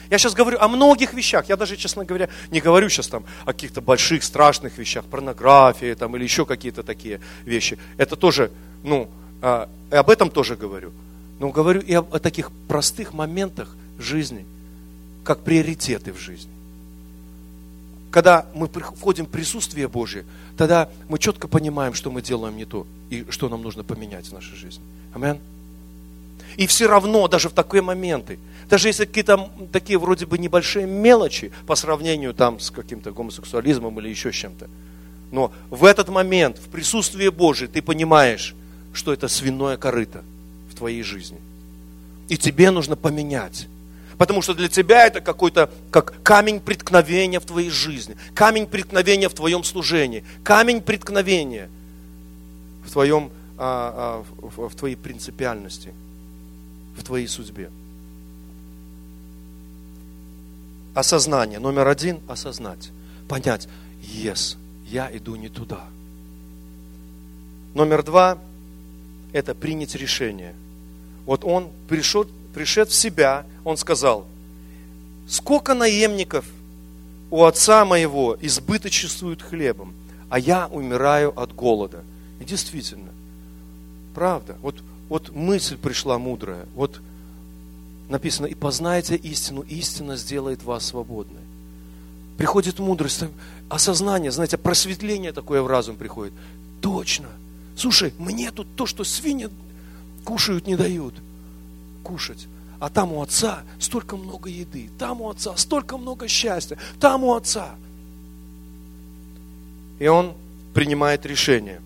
[0.09, 1.49] Я сейчас говорю о многих вещах.
[1.49, 6.15] Я даже, честно говоря, не говорю сейчас там о каких-то больших, страшных вещах, порнографии там
[6.15, 7.77] или еще какие-то такие вещи.
[7.97, 8.51] Это тоже,
[8.83, 9.07] ну,
[9.41, 10.91] а, об этом тоже говорю.
[11.39, 14.45] Но говорю и о, о таких простых моментах жизни,
[15.29, 16.49] как приоритеты в жизни.
[18.09, 20.25] Когда мы входим в присутствие Божие,
[20.57, 24.33] тогда мы четко понимаем, что мы делаем не то и что нам нужно поменять в
[24.33, 24.83] нашей жизни.
[25.13, 25.39] Аминь.
[26.57, 28.39] И все равно, даже в такие моменты,
[28.71, 34.09] даже если какие-то такие вроде бы небольшие мелочи по сравнению там с каким-то гомосексуализмом или
[34.09, 34.67] еще чем-то,
[35.31, 38.55] но в этот момент, в присутствии Божьем, ты понимаешь,
[38.93, 40.23] что это свиное корыто
[40.71, 41.37] в твоей жизни.
[42.29, 43.67] И тебе нужно поменять.
[44.19, 49.33] Потому что для тебя это какой-то, как камень преткновения в твоей жизни, камень преткновения в
[49.33, 51.69] твоем служении, камень преткновения
[52.85, 55.93] в, твоем, а, а, в, в твоей принципиальности
[56.99, 57.71] в твоей судьбе.
[60.93, 61.59] Осознание.
[61.59, 62.91] Номер один– осознать.
[63.27, 63.67] Понять,
[64.01, 65.85] yes, я иду не туда.
[67.73, 68.37] Номер два–
[69.33, 70.55] это принять решение.
[71.25, 74.25] Вот он пришел, пришед в себя, он сказал,
[75.27, 76.45] сколько наемников
[77.31, 79.93] у отца моего избыточествуют хлебом,
[80.29, 82.03] а я умираю от голода.
[82.39, 83.09] И действительно,
[84.13, 84.75] правда, вот
[85.09, 86.65] вот мысль пришла мудрая.
[86.75, 87.01] Вот
[88.07, 91.41] написано, и познайте истину, истина сделает вас свободной.
[92.37, 93.23] Приходит мудрость,
[93.67, 96.33] осознание, знаете, просветление такое в разум приходит.
[96.79, 97.27] Точно.
[97.75, 99.49] Слушай, мне тут то, что свиньи
[100.23, 101.15] кушают, не дают
[102.03, 102.47] кушать.
[102.79, 107.33] А там у отца столько много еды, там у отца столько много счастья, там у
[107.33, 107.75] отца.
[109.99, 110.33] И он
[110.73, 111.81] принимает решение.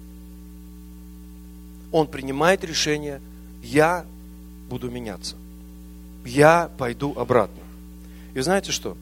[1.91, 3.21] Он принимает решение,
[3.63, 4.06] я
[4.69, 5.36] буду меняться.
[6.26, 7.62] Я пойду обратно.
[8.34, 8.97] И знаете что?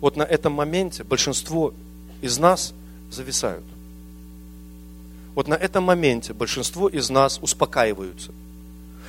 [0.00, 1.72] Вот на этом моменте большинство
[2.22, 2.74] из нас
[3.10, 3.64] зависают.
[5.34, 8.32] Вот на этом моменте большинство из нас успокаиваются.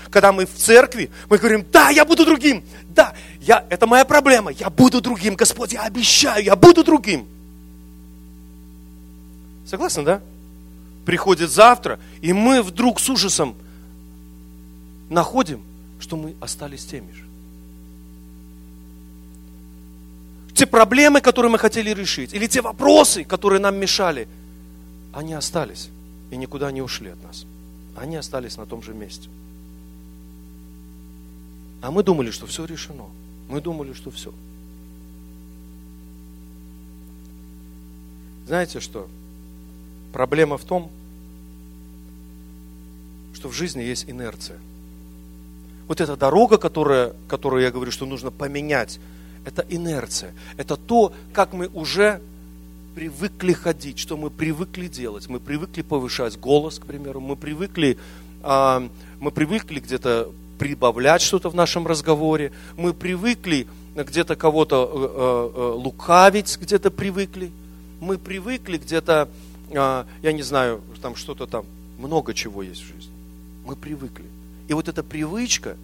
[0.09, 4.51] Когда мы в церкви, мы говорим, да, я буду другим, да, я, это моя проблема,
[4.51, 7.27] я буду другим, Господь, я обещаю, я буду другим.
[9.65, 10.21] Согласны, да?
[11.05, 13.55] Приходит завтра, и мы вдруг с ужасом
[15.09, 15.61] находим,
[15.99, 17.23] что мы остались теми же.
[20.53, 24.27] Те проблемы, которые мы хотели решить, или те вопросы, которые нам мешали,
[25.13, 25.89] они остались
[26.31, 27.45] и никуда не ушли от нас.
[27.95, 29.29] Они остались на том же месте.
[31.81, 33.05] А мы думали, что все решено.
[33.49, 34.33] Мы думали, что все.
[38.47, 39.07] Знаете что?
[40.13, 40.89] Проблема в том,
[43.33, 44.57] что в жизни есть инерция.
[45.87, 48.99] Вот эта дорога, которая, которую я говорю, что нужно поменять,
[49.45, 50.33] это инерция.
[50.57, 52.21] Это то, как мы уже
[52.95, 55.29] привыкли ходить, что мы привыкли делать.
[55.29, 57.97] Мы привыкли повышать голос, к примеру, мы привыкли,
[58.41, 65.71] а, мы привыкли где-то прибавлять что-то в нашем разговоре, мы привыкли где-то кого-то э, э,
[65.75, 67.51] лукавить, где-то привыкли,
[67.99, 69.29] мы привыкли где-то,
[69.73, 71.65] а, я не знаю, там что-то там,
[71.97, 73.11] много чего есть в жизни.
[73.65, 74.25] Мы привыкли.
[74.67, 75.77] И вот эта привычка,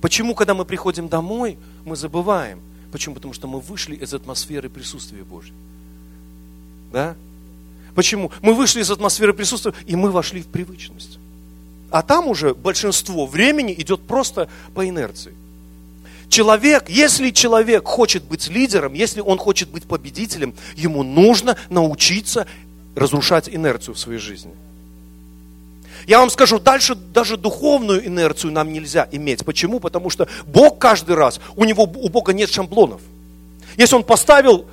[0.00, 2.60] почему, когда мы приходим домой, мы забываем?
[2.90, 3.14] Почему?
[3.16, 5.56] Потому что мы вышли из атмосферы присутствия Божьего.
[6.92, 7.16] Да?
[7.94, 8.30] Почему?
[8.40, 11.18] Мы вышли из атмосферы присутствия, и мы вошли в привычность.
[11.90, 15.34] А там уже большинство времени идет просто по инерции.
[16.28, 22.46] Человек, если человек хочет быть лидером, если он хочет быть победителем, ему нужно научиться
[22.94, 24.52] разрушать инерцию в своей жизни.
[26.06, 29.44] Я вам скажу, дальше даже духовную инерцию нам нельзя иметь.
[29.44, 29.80] Почему?
[29.80, 33.00] Потому что Бог каждый раз, у него, у Бога нет шаблонов.
[33.76, 34.66] Если он поставил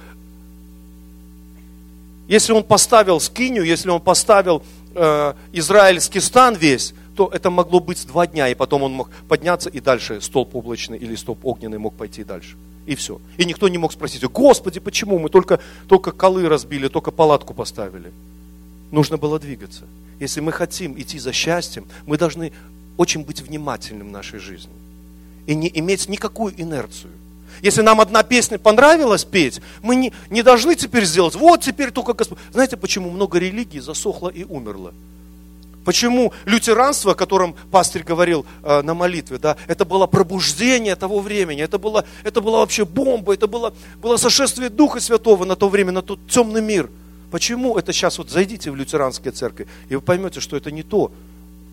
[2.27, 4.63] если он поставил скиню, если он поставил
[4.95, 9.69] э, израильский стан весь, то это могло быть два дня, и потом он мог подняться,
[9.69, 12.57] и дальше столб облачный или столб огненный мог пойти дальше.
[12.85, 13.19] И все.
[13.37, 18.11] И никто не мог спросить, Господи, почему мы только, только колы разбили, только палатку поставили.
[18.91, 19.83] Нужно было двигаться.
[20.19, 22.53] Если мы хотим идти за счастьем, мы должны
[22.97, 24.71] очень быть внимательным в нашей жизни.
[25.47, 27.11] И не иметь никакую инерцию.
[27.61, 32.13] Если нам одна песня понравилась петь, мы не, не должны теперь сделать, вот теперь только
[32.13, 32.37] Господь.
[32.51, 34.93] Знаете, почему много религий засохло и умерло?
[35.85, 41.61] Почему лютеранство, о котором пастырь говорил э, на молитве, да, это было пробуждение того времени,
[41.61, 43.71] это было, это была вообще бомба, это было,
[44.01, 46.89] было сошествие Духа Святого на то время, на тот темный мир.
[47.29, 51.11] Почему это сейчас, вот зайдите в лютеранские церкви, и вы поймете, что это не то,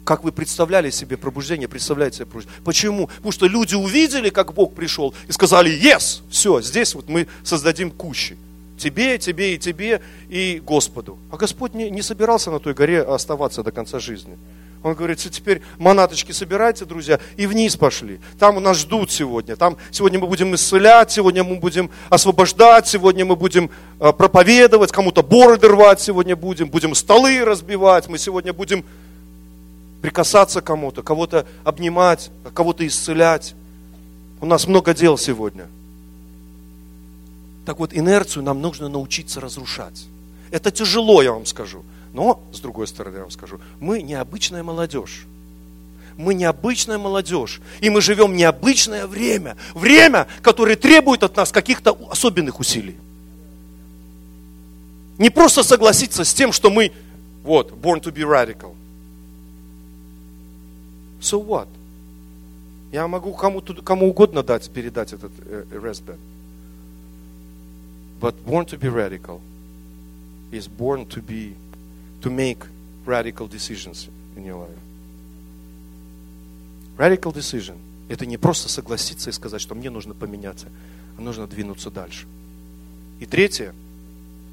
[0.05, 2.61] как вы представляли себе пробуждение, представляете себе пробуждение.
[2.64, 3.07] Почему?
[3.07, 7.90] Потому что люди увидели, как Бог пришел, и сказали, yes, все, здесь вот мы создадим
[7.90, 8.37] кущи.
[8.79, 11.19] Тебе, тебе и тебе, и Господу.
[11.31, 14.37] А Господь не, не собирался на той горе оставаться до конца жизни.
[14.83, 18.19] Он говорит, теперь манаточки собирайте, друзья, и вниз пошли.
[18.39, 19.55] Там нас ждут сегодня.
[19.55, 25.23] Там сегодня мы будем исцелять, сегодня мы будем освобождать, сегодня мы будем э, проповедовать, кому-то
[25.23, 28.85] бороды рвать сегодня будем, будем столы разбивать, мы сегодня будем
[30.01, 33.55] прикасаться кому-то, кого-то обнимать, кого-то исцелять.
[34.41, 35.69] У нас много дел сегодня.
[37.64, 40.07] Так вот, инерцию нам нужно научиться разрушать.
[40.51, 41.85] Это тяжело, я вам скажу.
[42.12, 45.27] Но, с другой стороны, я вам скажу, мы необычная молодежь.
[46.16, 47.61] Мы необычная молодежь.
[47.81, 49.57] И мы живем необычное время.
[49.75, 52.96] Время, которое требует от нас каких-то особенных усилий.
[55.18, 56.92] Не просто согласиться с тем, что мы,
[57.44, 58.75] вот, born to be radical.
[61.20, 61.68] So what?
[62.90, 66.18] Я могу кому, кому угодно дать, передать этот э, respect.
[68.23, 69.41] But born to be radical
[70.53, 71.57] is born to be,
[72.23, 72.59] to make
[73.05, 74.79] radical decisions in your life.
[76.97, 80.69] Radical decision– это не просто согласиться и сказать, что мне нужно поменяться,
[81.19, 82.27] а нужно двинуться дальше.
[83.19, 83.75] И третье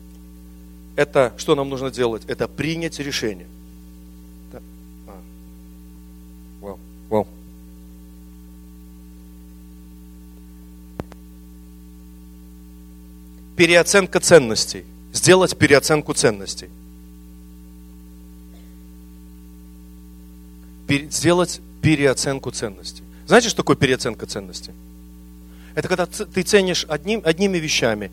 [0.96, 2.24] –это что нам нужно делать?
[2.26, 3.48] Это принять решение–
[13.60, 14.86] Переоценка ценностей.
[15.12, 16.69] Сделать переоценку ценностей.
[20.88, 23.04] Сделать переоценку ценностей.
[23.28, 24.72] Знаете, что такое переоценка ценностей?
[25.76, 28.12] Это когда ты ценишь одним, одними вещами,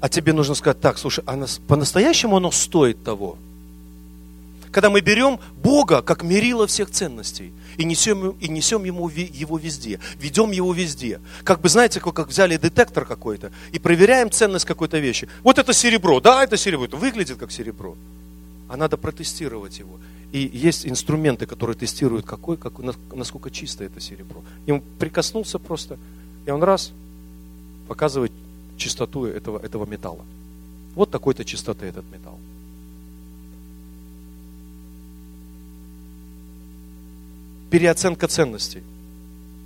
[0.00, 3.36] а тебе нужно сказать, так, слушай, а по-настоящему оно стоит того?
[4.70, 10.00] Когда мы берем Бога как мерило всех ценностей и несем, и несем ему его везде,
[10.18, 11.20] ведем его везде.
[11.44, 15.28] Как бы, знаете, как взяли детектор какой-то и проверяем ценность какой-то вещи.
[15.42, 17.96] Вот это серебро, да, это серебро, это выглядит как серебро.
[18.68, 19.98] А надо протестировать его.
[20.32, 24.42] И есть инструменты, которые тестируют, какой, какой, насколько чисто это серебро.
[24.66, 25.96] Ему прикоснулся просто,
[26.44, 26.92] и он раз
[27.86, 28.32] показывает
[28.76, 30.24] чистоту этого, этого металла.
[30.94, 32.38] Вот такой-то чистоты этот металл.
[37.70, 38.82] Переоценка ценностей.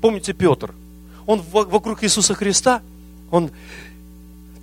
[0.01, 0.75] Помните Петр?
[1.27, 2.83] Он вокруг Иисуса Христа,
[3.31, 3.51] он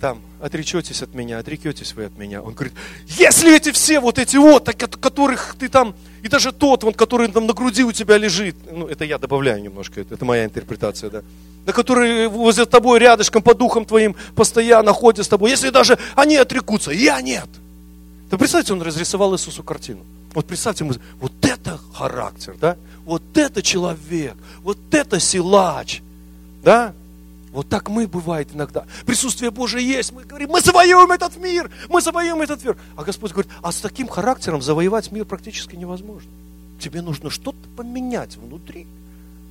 [0.00, 2.42] там, отречетесь от меня, отрекетесь вы от меня.
[2.42, 2.72] Он говорит,
[3.06, 7.46] если эти все вот эти вот, которых ты там, и даже тот, вот, который там
[7.46, 11.22] на груди у тебя лежит, ну, это я добавляю немножко, это, это моя интерпретация, да,
[11.66, 16.36] на которые возле тобой рядышком по духам твоим постоянно ходят с тобой, если даже они
[16.36, 17.48] отрекутся, я нет.
[18.30, 20.00] Да представьте, он разрисовал Иисусу картину.
[20.34, 22.76] Вот представьте, вот это характер, да?
[23.04, 26.02] Вот это человек, вот это силач,
[26.62, 26.94] да?
[27.52, 28.84] Вот так мы бывает иногда.
[29.06, 30.12] Присутствие Божие есть.
[30.12, 32.76] Мы говорим, мы завоюем этот мир, мы завоюем этот мир.
[32.96, 36.30] А Господь говорит, а с таким характером завоевать мир практически невозможно.
[36.78, 38.86] Тебе нужно что-то поменять внутри,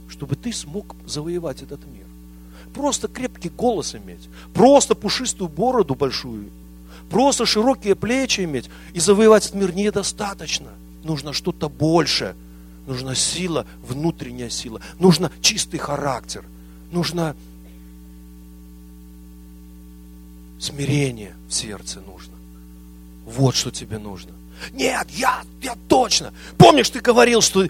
[0.08, 2.06] чтобы ты смог завоевать этот мир.
[2.74, 6.52] Просто крепкий голос иметь, просто пушистую бороду большую,
[7.10, 10.70] просто широкие плечи иметь и завоевать этот мир недостаточно.
[11.04, 12.36] Нужно что-то большее–
[12.90, 16.44] нужна сила, внутренняя сила, нужно чистый характер,
[16.92, 17.36] нужно
[20.60, 22.34] смирение в сердце нужно.
[23.26, 24.32] Вот что тебе нужно.
[24.74, 26.34] Нет, я, я точно.
[26.58, 27.66] Помнишь, ты говорил, что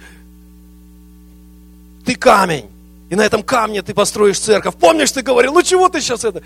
[2.05, 2.65] ты камень,
[3.09, 4.75] и на этом камне ты построишь церковь.
[4.75, 6.41] Помнишь, ты говорил, ну чего ты сейчас это?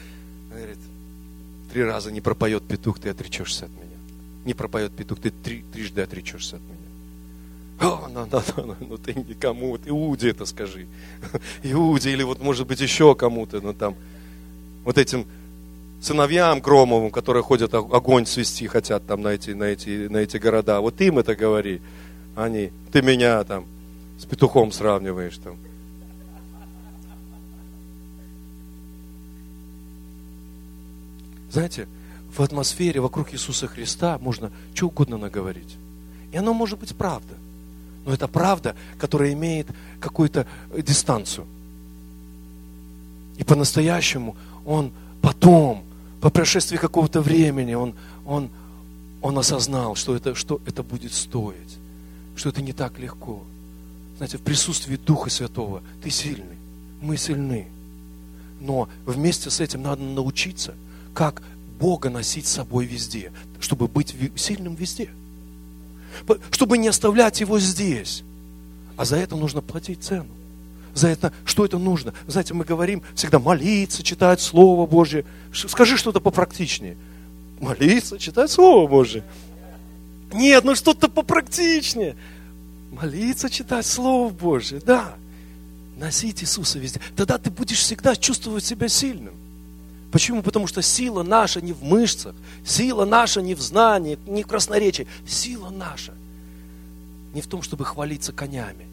[1.74, 3.98] Три раза не пропоет петух, ты отречешься от меня.
[4.46, 7.90] Не пропоет петух, ты три, трижды отречешься от меня.
[7.90, 10.86] О, ну, ну, ну, ну ты никому, вот Иуде это скажи.
[11.64, 13.96] Иуде, или вот может быть еще кому-то, ну там,
[14.84, 15.26] вот этим
[16.00, 20.80] сыновьям Громовым, которые ходят огонь свести хотят там на эти, на эти, на эти города.
[20.80, 21.82] Вот им это говори.
[22.36, 23.66] Они, ты меня там
[24.20, 25.58] с петухом сравниваешь там.
[31.54, 31.88] Знаете,
[32.36, 35.78] в атмосфере вокруг Иисуса Христа можно что угодно наговорить.
[36.32, 37.36] И оно может быть правда.
[38.06, 39.68] Но это правда, которая имеет
[40.00, 41.46] какую-то дистанцию.
[43.38, 44.36] И по-настоящему
[44.66, 45.84] он потом,
[46.22, 47.94] по прошествии какого-то времени, он,
[48.26, 48.50] он,
[49.22, 51.78] он осознал, что это, что это будет стоить,
[52.36, 53.44] что это не так легко.
[54.18, 56.58] Знаете, в присутствии Духа Святого ты сильный,
[57.00, 57.68] мы сильны.
[58.60, 60.74] Но вместе с этим надо научиться,
[61.14, 61.42] как
[61.80, 65.10] Бога носить с собой везде, чтобы быть сильным везде–
[66.52, 68.24] чтобы не оставлять его здесь.
[68.96, 70.30] А за это нужно платить цену.
[70.94, 72.14] За это, что это нужно?
[72.28, 75.26] Знаете, мы говорим всегда молиться, читать Слово Божье.
[75.52, 76.98] Скажи что-то попрактичнее.
[77.60, 79.24] Молиться, читать Слово Божье.
[80.32, 82.16] Нет, ну что-то попрактичнее.
[82.92, 85.16] Молиться, читать Слово Божье, да.
[85.98, 87.00] Носить Иисуса везде.
[87.16, 89.34] Тогда ты будешь всегда чувствовать себя сильным.
[90.14, 90.44] Почему?
[90.44, 95.08] Потому что сила наша не в мышцах, сила наша не в знании, не в красноречии.
[95.26, 96.14] Сила наша
[97.34, 98.86] не в том, чтобы хвалиться конями,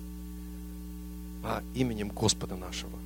[1.45, 2.99] а именем Господа нашего.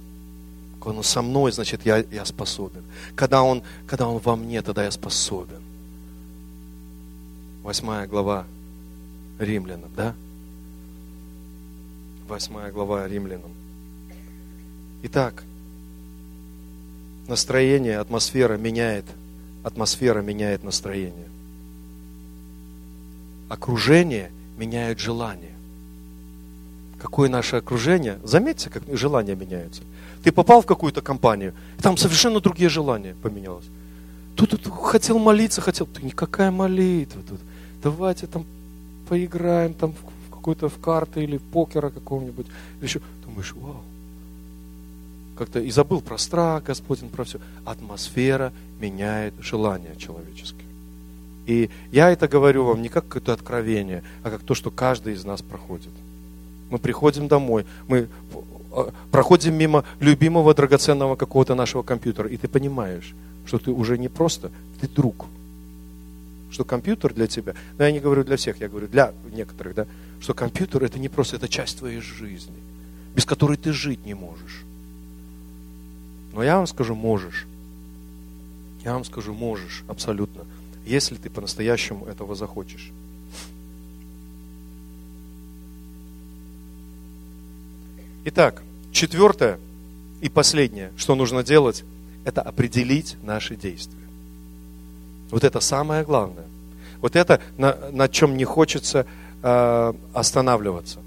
[0.79, 2.85] Когда Он со мной, значит, я, я способен.
[3.17, 5.61] Когда он, когда он во мне, тогда я способен.
[7.65, 8.47] Восьмая глава
[9.41, 10.15] римлянам, да?
[12.29, 13.51] Восьмая глава римлянам.
[15.03, 15.43] Итак,
[17.29, 19.05] настроение, атмосфера меняет,
[19.63, 21.29] атмосфера меняет настроение.
[23.49, 25.53] Окружение меняет желание.
[26.99, 28.19] Какое наше окружение?
[28.25, 29.83] Заметьте, как желания меняются.
[30.23, 33.67] Ты попал в какую-то компанию, и там совершенно другие желания поменялось.
[34.37, 37.41] Тут, тут хотел молиться, хотел, ты никакая молитва тут.
[37.83, 38.47] Давайте там
[39.09, 42.47] поиграем там в какой-то в карты или в покера какого-нибудь.
[42.81, 43.83] Еще думаешь, вау,
[45.37, 47.39] как-то и забыл про страх Господень, про все.
[47.65, 50.65] Атмосфера меняет желания человеческие.
[51.47, 55.25] И я это говорю вам не как какое-то откровение, а как то, что каждый из
[55.25, 55.91] нас проходит.
[56.71, 58.09] Мы приходим домой, мы
[58.73, 63.15] а, проходим мимо любимого драгоценного какого-то нашего компьютера, и ты понимаешь,
[63.47, 65.27] что ты уже не просто, ты друг.
[66.51, 69.87] Что компьютер для тебя, но я не говорю для всех, я говорю для некоторых, да,
[70.21, 72.57] что компьютер это не просто, это часть твоей жизни.
[73.15, 74.64] без которой ты жить не можешь.
[76.35, 77.47] Но я вам скажу, можешь.
[78.85, 80.45] Я вам скажу, можешь, абсолютно,
[80.85, 82.91] если ты по-настоящему этого захочешь.
[88.27, 88.63] Итак,
[88.93, 89.59] четвертое
[90.21, 91.85] и последнее, что нужно делать,
[92.25, 93.95] это определить наши действия.
[95.31, 96.47] Вот это самое главное.
[97.01, 99.07] Вот это, на, на чем не хочется
[99.43, 101.01] э, останавливаться.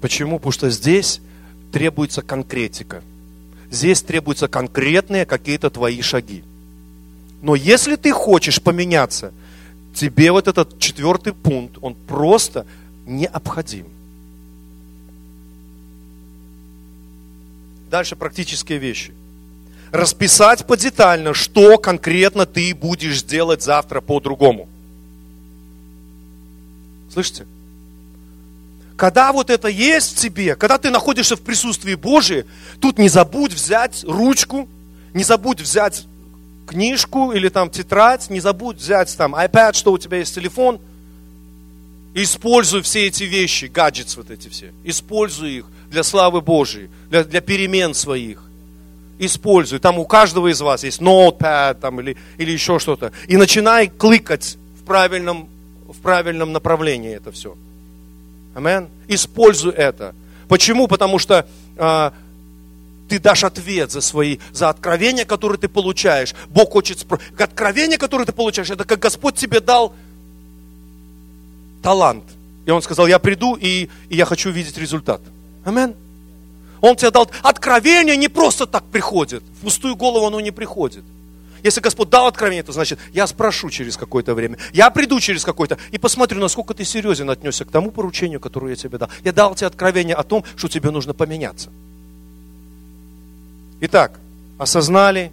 [0.00, 0.38] Почему?
[0.38, 1.20] Потому что здесь
[1.72, 3.02] требуется конкретика.
[3.70, 6.42] Здесь требуются конкретные какие-то твои шаги.
[7.42, 9.32] Но если ты хочешь поменяться,
[9.94, 12.66] тебе вот этот четвертый пункт, он просто
[13.06, 13.86] необходим.
[17.90, 19.12] Дальше практические вещи.
[19.92, 24.68] Расписать подетально, что конкретно ты будешь делать завтра по-другому.
[27.10, 27.46] Слышите?
[28.98, 32.44] Когда вот это есть в тебе, когда ты находишься в присутствии Божьем,
[32.80, 34.68] тут не забудь взять ручку,
[35.14, 36.04] не забудь взять
[36.66, 40.80] книжку или там тетрадь, не забудь взять там iPad, что у тебя есть телефон.
[42.12, 44.72] Используй все эти вещи, гаджеты вот эти все.
[44.82, 48.42] Используй их для славы Божией, для, для перемен своих.
[49.20, 49.78] Используй.
[49.78, 53.12] Там у каждого из вас есть notepad там, или, или еще что-то.
[53.28, 55.48] И начинай кликать в правильном,
[55.86, 57.56] в правильном направлении это все.
[58.58, 58.88] Амен.
[59.06, 60.16] Используй это.
[60.48, 60.88] Почему?
[60.88, 61.46] Потому что
[61.76, 62.10] э,
[63.08, 66.34] ты дашь ответ за свои, за откровения, которые ты получаешь.
[66.48, 67.28] Бог хочет спросить.
[67.38, 69.94] Откровение, которое ты получаешь, это как Господь тебе дал
[71.84, 72.24] талант.
[72.66, 75.20] И Он сказал, я приду и, и я хочу видеть результат.
[75.64, 75.94] Амен.
[76.80, 79.44] Он тебе дал откровение, не просто так приходит.
[79.60, 81.04] В пустую голову оно не приходит.
[81.62, 85.78] Если Господь дал откровение, то значит, я спрошу через какое-то время, я приду через какое-то,
[85.90, 89.10] и посмотрю, насколько ты серьезен отнесся к тому поручению, которое я тебе дал.
[89.24, 91.70] Я дал тебе откровение о том, что тебе нужно поменяться.
[93.80, 94.18] Итак,
[94.58, 95.30] осознали,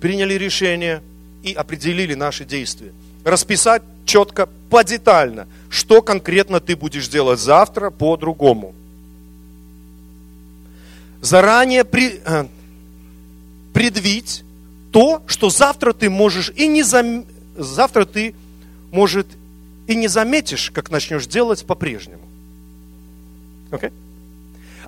[0.00, 1.02] приняли решение
[1.42, 2.92] и определили наши действия.
[3.24, 8.74] Расписать четко, подетально, что конкретно ты будешь делать завтра по-другому.
[11.20, 12.20] Заранее при,
[13.72, 14.44] предвить
[14.90, 17.24] то, что завтра ты можешь и не зам...
[17.56, 18.34] завтра ты,
[18.90, 19.26] может,
[19.86, 22.22] и не заметишь, как начнешь делать по-прежнему.
[23.70, 23.92] Okay?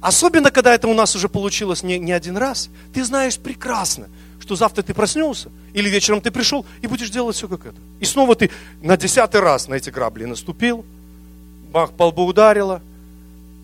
[0.00, 2.68] Особенно, когда это у нас уже получилось не, не один раз.
[2.92, 4.08] Ты знаешь прекрасно,
[4.38, 7.76] что завтра ты проснулся, или вечером ты пришел и будешь делать все как это.
[8.00, 8.50] И снова ты
[8.82, 10.84] на десятый раз на эти грабли наступил,
[11.72, 12.82] бах, по лбу ударило,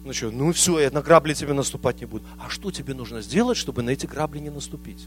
[0.05, 2.25] ну что, ну все, я на грабли тебе наступать не буду.
[2.39, 5.07] А что тебе нужно сделать, чтобы на эти грабли не наступить?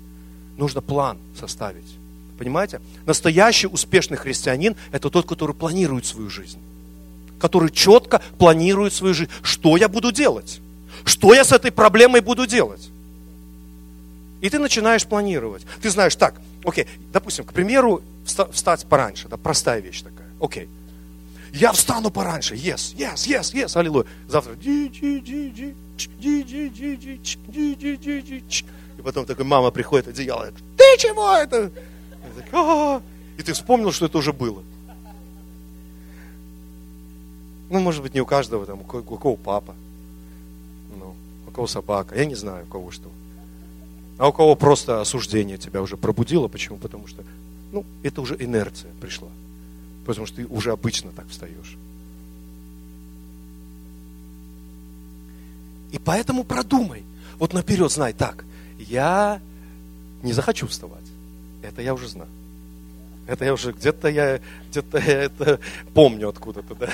[0.57, 1.97] Нужно план составить.
[2.37, 2.79] Понимаете?
[3.05, 6.59] Настоящий успешный христианин– это тот, который планирует свою жизнь.
[7.39, 9.31] Который четко планирует свою жизнь.
[9.41, 10.59] Что я буду делать?
[11.05, 12.89] Что я с этой проблемой буду делать?
[14.41, 15.63] И ты начинаешь планировать.
[15.81, 20.27] Ты знаешь, так, окей, допустим, к примеру, встать пораньше, да, простая вещь такая.
[20.39, 20.67] Окей,
[21.53, 22.55] я встану пораньше.
[22.55, 24.05] Yes, yes, yes, yes, аллилуйя.
[24.27, 24.55] Завтра.
[28.97, 30.51] И потом такой мама приходит, одеяло.
[30.77, 31.71] Ты чего это?
[33.37, 34.63] И ты вспомнил, что это уже было.
[37.69, 39.75] Ну, может быть, не у каждого, там, у кого папа,
[40.97, 41.15] ну,
[41.47, 43.09] у кого собака, я не знаю, у кого что.
[44.17, 46.47] А у кого просто осуждение тебя уже пробудило.
[46.47, 46.77] Почему?
[46.77, 47.23] Потому что,
[47.71, 49.29] ну, это уже инерция пришла.
[50.05, 51.77] Потому что ты уже обычно так встаешь.
[55.91, 57.03] И поэтому продумай.
[57.39, 58.45] Вот наперед знай, так,
[58.79, 59.41] я
[60.23, 61.03] не захочу вставать.
[61.61, 62.29] Это я уже знаю.
[63.27, 65.59] Это я уже где-то я, где-то я это
[65.93, 66.89] помню откуда-то, да.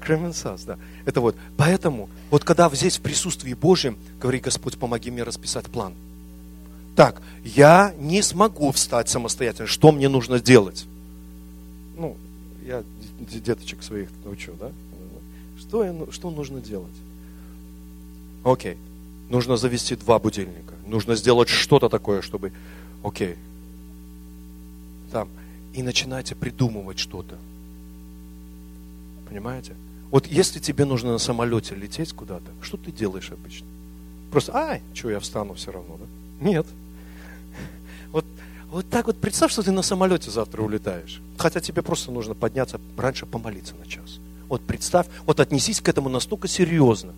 [0.00, 0.78] Кременсас, да.
[1.04, 1.36] Это вот.
[1.56, 5.94] Поэтому, вот когда здесь в присутствии Божьем, говори, Господь, помоги мне расписать план
[6.96, 10.86] так, я не смогу встать самостоятельно, что мне нужно делать?
[11.96, 12.16] Ну,
[12.66, 12.82] я
[13.18, 14.70] деточек своих научу, да?
[15.58, 16.92] Что, я, что нужно делать?
[18.44, 18.76] Окей,
[19.30, 20.74] нужно завести два будильника.
[20.86, 22.52] Нужно сделать что-то такое, чтобы,
[23.02, 23.36] окей,
[25.10, 25.28] там,
[25.72, 27.36] и начинайте придумывать что-то.
[29.28, 29.74] Понимаете?
[30.10, 33.66] Вот если тебе нужно на самолете лететь куда-то, что ты делаешь обычно?
[34.30, 36.46] Просто, ай, что я встану все равно, да?
[36.46, 36.66] Нет.
[38.12, 38.24] Вот,
[38.70, 41.20] вот так вот представь, что ты на самолете завтра улетаешь.
[41.36, 44.18] Хотя тебе просто нужно подняться раньше помолиться на час.
[44.48, 47.12] Вот представь, вот отнесись к этому настолько серьезно.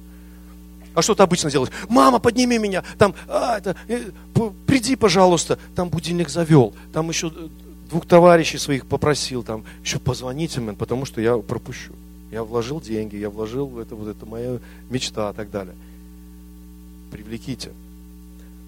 [0.95, 1.73] А что ты обычно делаешь?
[1.89, 4.11] Мама, подними меня, там, а, это, э,
[4.67, 7.33] приди, пожалуйста, там будильник завел, там еще
[7.91, 11.93] двух товарищей своих попросил там, еще позвоните мне, потому что я пропущу.
[12.31, 15.75] Я вложил деньги, я вложил это, вот это моя мечта и так далее.
[17.11, 17.71] Привлеките.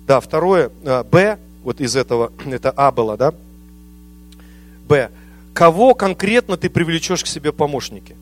[0.07, 3.35] Да, второе, а, Б, вот из этого, это А было, да?
[4.89, 5.11] Б.
[5.53, 8.15] Кого конкретно ты привлечешь к себе помощники?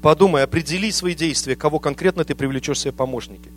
[0.00, 3.50] Подумай, определи свои действия, кого конкретно ты привлечешь к себе помощники.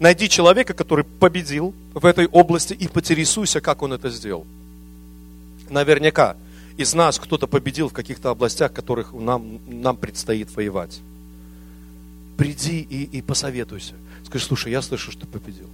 [0.00, 4.46] Найди человека, который победил в этой области и поинтересуйся, как он это сделал.
[5.68, 6.36] Наверняка
[6.78, 11.00] из нас кто-то победил в каких-то областях, которых нам, нам предстоит воевать.
[12.38, 13.94] Приди и, и посоветуйся.
[14.24, 15.68] Скажи, слушай, я слышу, что ты победил.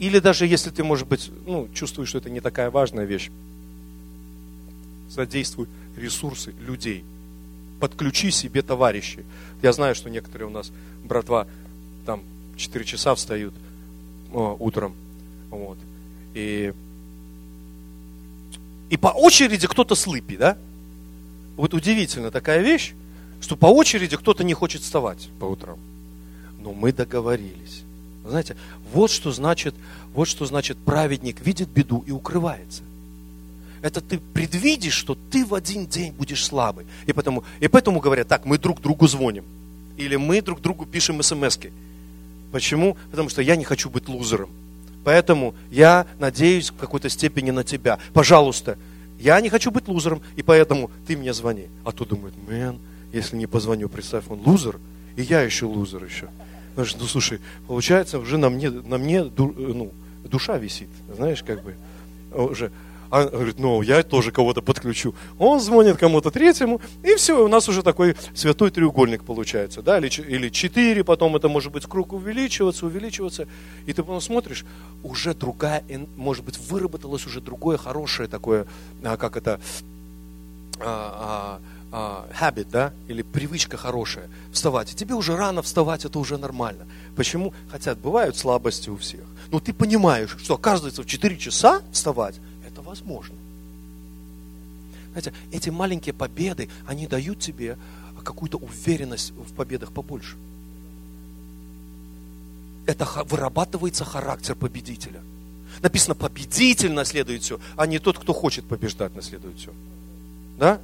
[0.00, 3.30] Или даже если ты, может быть, ну, чувствуешь, что это не такая важная вещь,
[5.10, 7.04] задействуй ресурсы людей.
[7.80, 9.24] Подключи себе товарищей.
[9.62, 10.72] Я знаю, что некоторые у нас
[11.04, 11.46] братва
[12.06, 12.22] там
[12.56, 13.52] 4 часа встают
[14.32, 14.94] о, утром.
[15.50, 15.76] Вот.
[16.32, 16.72] И,
[18.88, 20.56] и по очереди кто-то слыпи, да?
[21.58, 22.94] Вот удивительно такая вещь,
[23.42, 25.78] что по очереди кто-то не хочет вставать по утрам.
[26.58, 27.82] Но мы договорились.
[28.30, 28.56] Знаете,
[28.92, 29.74] вот что значит,
[30.14, 32.82] вот что значит праведник видит беду и укрывается
[33.82, 36.86] это ты предвидишь, что ты в один день будешь слабый.
[37.06, 39.44] И поэтому, и поэтому говорят, так, мы друг другу звоним.
[39.96, 41.72] Или мы друг другу пишем смс -ки.
[42.52, 42.96] Почему?
[43.10, 44.50] Потому что я не хочу быть лузером.
[45.04, 47.98] Поэтому я надеюсь в какой-то степени на тебя.
[48.12, 48.76] Пожалуйста,
[49.18, 51.68] я не хочу быть лузером, и поэтому ты мне звони.
[51.84, 52.78] А то думает, мэн,
[53.12, 54.78] если не позвоню, представь, он лузер,
[55.16, 56.28] и я еще лузер еще.
[56.76, 59.92] Ну слушай, получается, уже на мне, на мне ну,
[60.24, 61.74] душа висит, знаешь, как бы,
[62.32, 62.70] уже
[63.10, 65.14] а говорит, ну, я тоже кого-то подключу.
[65.38, 70.08] Он звонит кому-то третьему, и все, у нас уже такой святой треугольник получается, да, или,
[70.08, 73.48] или четыре, потом это может быть круг увеличиваться, увеличиваться,
[73.86, 74.64] и ты потом смотришь,
[75.02, 75.82] уже другая,
[76.16, 78.66] может быть, выработалось уже другое хорошее такое,
[79.02, 79.60] а, как это,
[80.78, 81.60] а, а,
[81.90, 84.92] habit, да, или привычка хорошая, вставать.
[84.92, 86.86] И тебе уже рано вставать, это уже нормально.
[87.16, 87.52] Почему?
[87.70, 89.24] Хотя бывают слабости у всех.
[89.50, 92.36] Но ты понимаешь, что оказывается в 4 часа вставать,
[92.90, 93.36] возможно.
[95.12, 97.76] Знаете, эти маленькие победы, они дают тебе
[98.24, 100.36] какую-то уверенность в победах побольше.
[102.86, 105.20] Это вырабатывается характер победителя.
[105.82, 109.72] Написано, победитель наследует все, а не тот, кто хочет побеждать, наследует все.
[110.58, 110.80] Да?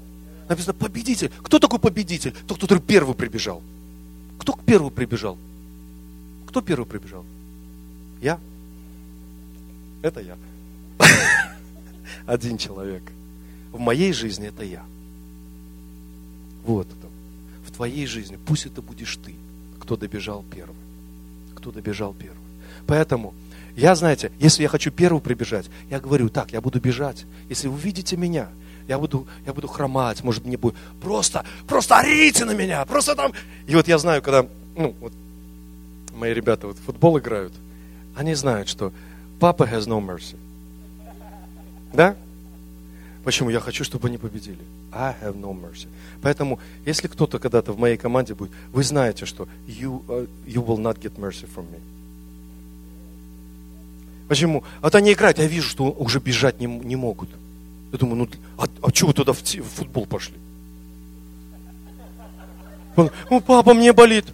[0.49, 1.31] Написано, победитель.
[1.43, 2.35] Кто такой победитель?
[2.47, 3.63] Тот, который первый прибежал.
[4.39, 5.39] Кто первый прибежал?
[6.47, 7.25] Кто первый прибежал?
[8.21, 8.39] Я?
[10.03, 10.37] Это я
[12.27, 13.03] один человек.
[13.73, 14.85] В моей жизни это я.
[16.65, 17.09] Вот это.
[17.67, 19.35] В твоей жизни пусть это будешь ты,
[19.81, 20.77] кто добежал первым.
[21.55, 22.43] Кто добежал первым.
[22.87, 23.35] Поэтому
[23.77, 27.27] я, знаете, если я хочу первым прибежать, я говорю, так, я буду бежать.
[27.49, 28.49] Если вы видите меня,
[28.89, 33.33] я буду, я буду хромать, может, мне будет, просто, просто орите на меня, просто там.
[33.67, 35.13] И вот я знаю, когда, ну, вот
[36.15, 37.53] мои ребята вот в футбол играют,
[38.15, 38.93] они знают, что
[39.41, 40.37] папа has no mercy.
[41.93, 42.17] Да?
[43.25, 43.51] Почему?
[43.51, 44.61] Я хочу, чтобы они победили.
[44.93, 45.89] I have no mercy.
[46.23, 50.79] Поэтому, если кто-то когда-то в моей команде будет, вы знаете, что you, uh, you will
[50.79, 51.81] not get mercy from me.
[54.29, 54.65] Почему?
[54.81, 57.29] Вот они играют, я вижу, что уже бежать не, не могут.
[57.93, 58.29] Я думаю, ну,
[58.59, 60.35] а, а чего вы туда в, в футбол пошли?
[62.97, 64.27] Он, ну, папа, мне болит.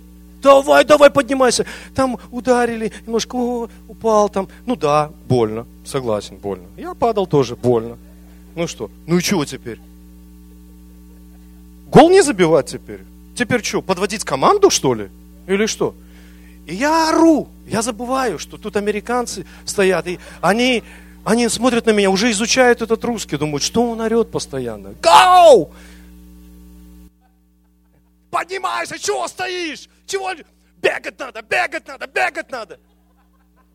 [0.43, 1.65] Давай, давай, поднимайся.
[1.95, 4.49] Там ударили, немножко о, упал там.
[4.67, 6.67] Ну да, больно, согласен, больно.
[6.77, 7.97] Я падал тоже, больно.
[8.55, 9.79] Ну что, ну и чего теперь?
[11.87, 13.01] Гол не забивать теперь?
[13.37, 15.11] Теперь что, подводить команду, что ли?
[15.47, 15.95] Или что?
[16.67, 20.83] И я ору, я забываю, что тут американцы стоят, и они,
[21.25, 24.89] они смотрят на меня, уже изучают этот русский, думают, что он орет постоянно.
[25.01, 25.73] Go!
[28.31, 29.89] Поднимайся, чего стоишь?
[30.07, 30.33] Чего?
[30.79, 32.81] Бегать надо, бегать надо, бегать надо.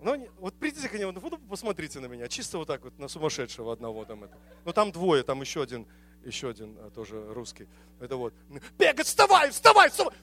[0.01, 3.73] Ну, вот придите ко нему фото, посмотрите на меня, чисто вот так вот, на сумасшедшего
[3.73, 4.37] одного там это.
[4.65, 5.87] Ну, там двое, там еще один,
[6.23, 7.67] еще один а, тоже русский.
[7.99, 8.33] Это вот,
[8.77, 10.13] бегать, вставай, вставай, вставай.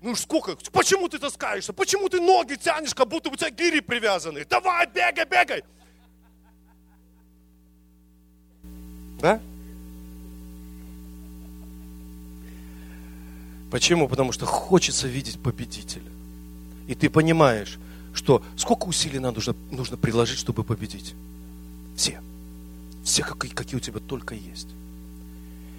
[0.00, 1.72] Ну сколько, почему ты таскаешься?
[1.72, 4.44] Почему ты ноги тянешь, как будто у тебя гири привязаны?
[4.44, 5.62] Давай, бегай, бегай.
[9.22, 9.40] Да?
[13.70, 14.08] Почему?
[14.08, 16.10] Потому что хочется видеть победителя.
[16.88, 17.78] И ты понимаешь,
[18.12, 21.14] что сколько усилий нам нужно, нужно приложить, чтобы победить?
[21.96, 22.20] Все.
[23.04, 24.68] Все, какие, какие у тебя только есть.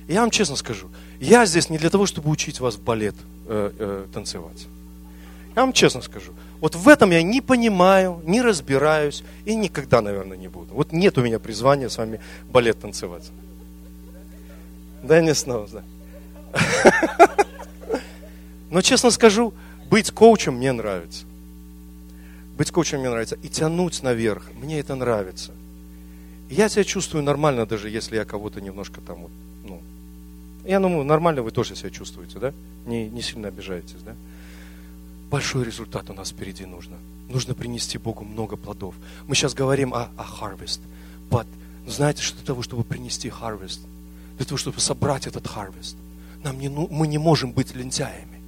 [0.07, 0.89] я вам честно скажу,
[1.19, 3.15] я здесь не для того, чтобы учить вас балет
[3.47, 4.67] э, э, танцевать.
[5.56, 10.38] Я вам честно скажу, вот в этом я не понимаю, не разбираюсь и никогда, наверное,
[10.38, 10.74] не буду.
[10.74, 13.30] Вот нет у меня призвания с вами балет танцевать.
[15.04, 15.84] Да, не снова, да.
[18.72, 19.54] Но честно скажу,
[19.89, 21.26] быть коучем мне нравится.
[22.58, 23.38] Быть коучем мне нравится.
[23.43, 25.51] И тянуть наверх, мне это нравится.
[26.49, 29.32] Я себя чувствую нормально, даже если я кого-то немножко там вот,
[29.64, 29.82] ну,
[30.66, 32.54] я думаю, нормально вы тоже себя чувствуете, да?
[32.86, 34.16] Не, не сильно обижаетесь, да?
[35.34, 36.95] Большой результат у нас впереди нужно.
[37.27, 38.93] Нужно принести Богу много плодов.
[39.25, 40.79] Мы сейчас говорим о, о harvest.
[41.31, 41.47] But,
[41.88, 43.79] знаете, что для того, чтобы принести harvest,
[44.38, 45.95] для того, чтобы собрать этот harvest,
[46.43, 48.39] нам не, ну, мы не можем быть лентяями.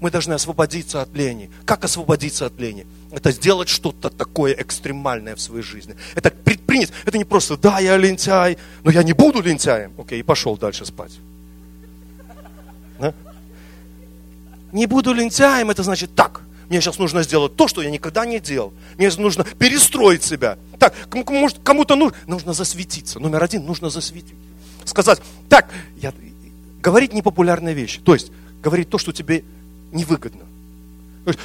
[0.00, 1.50] Мы должны освободиться от лени.
[1.66, 2.86] Как освободиться от лени?
[3.10, 5.96] Это сделать что-то такое экстремальное в своей жизни.
[6.14, 6.92] Это предпринять.
[7.04, 9.92] Это не просто, да, я лентяй, но я не буду лентяем.
[9.98, 11.12] Окей, и пошел дальше спать.
[12.98, 13.12] Да?
[14.72, 16.42] Не буду лентяем, это значит так.
[16.68, 18.72] Мне сейчас нужно сделать то, что я никогда не делал.
[18.96, 20.56] Мне нужно перестроить себя.
[20.78, 20.94] Так,
[21.28, 23.18] может, кому-то нужно, нужно засветиться.
[23.18, 24.34] Номер один, нужно засветить.
[24.84, 25.68] Сказать, так,
[26.00, 26.12] я,
[26.80, 28.00] говорить непопулярные вещи.
[28.00, 28.30] То есть,
[28.62, 29.44] говорить то, что тебе
[29.92, 30.42] невыгодно.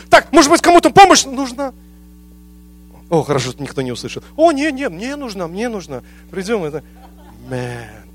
[0.10, 1.74] Так, может быть, кому-то помощь нужна?
[3.10, 4.24] О, хорошо, что никто не услышит.
[4.36, 6.02] О, не, не, мне нужна, мне нужна.
[6.32, 6.84] Придем, это,
[7.50, 8.06] man.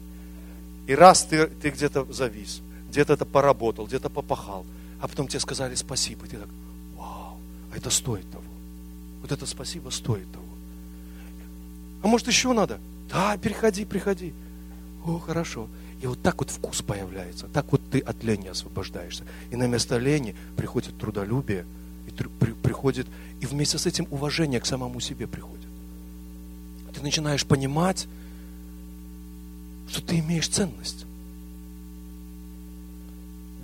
[0.87, 4.67] И раз ты, ты где-то завис, где-то это поработал, где-то попахал,
[5.01, 6.49] а потом тебе сказали спасибо, и ты так,
[6.97, 7.37] вау,
[7.73, 8.45] а это стоит того.
[9.23, 10.45] Вот это спасибо стоит того.
[12.03, 12.79] А может еще надо?
[13.11, 14.33] Да, переходи, приходи.
[15.05, 15.69] О, хорошо.
[16.03, 19.25] И вот так вот вкус появляется, так вот ты от лени освобождаешься.
[19.51, 21.67] И на место лени приходит трудолюбие,
[22.07, 23.07] и при, приходит,
[23.41, 25.67] и вместе с этим уважение к самому себе приходит.
[26.95, 28.07] Ты начинаешь понимать,
[29.89, 31.05] что ты имеешь ценность.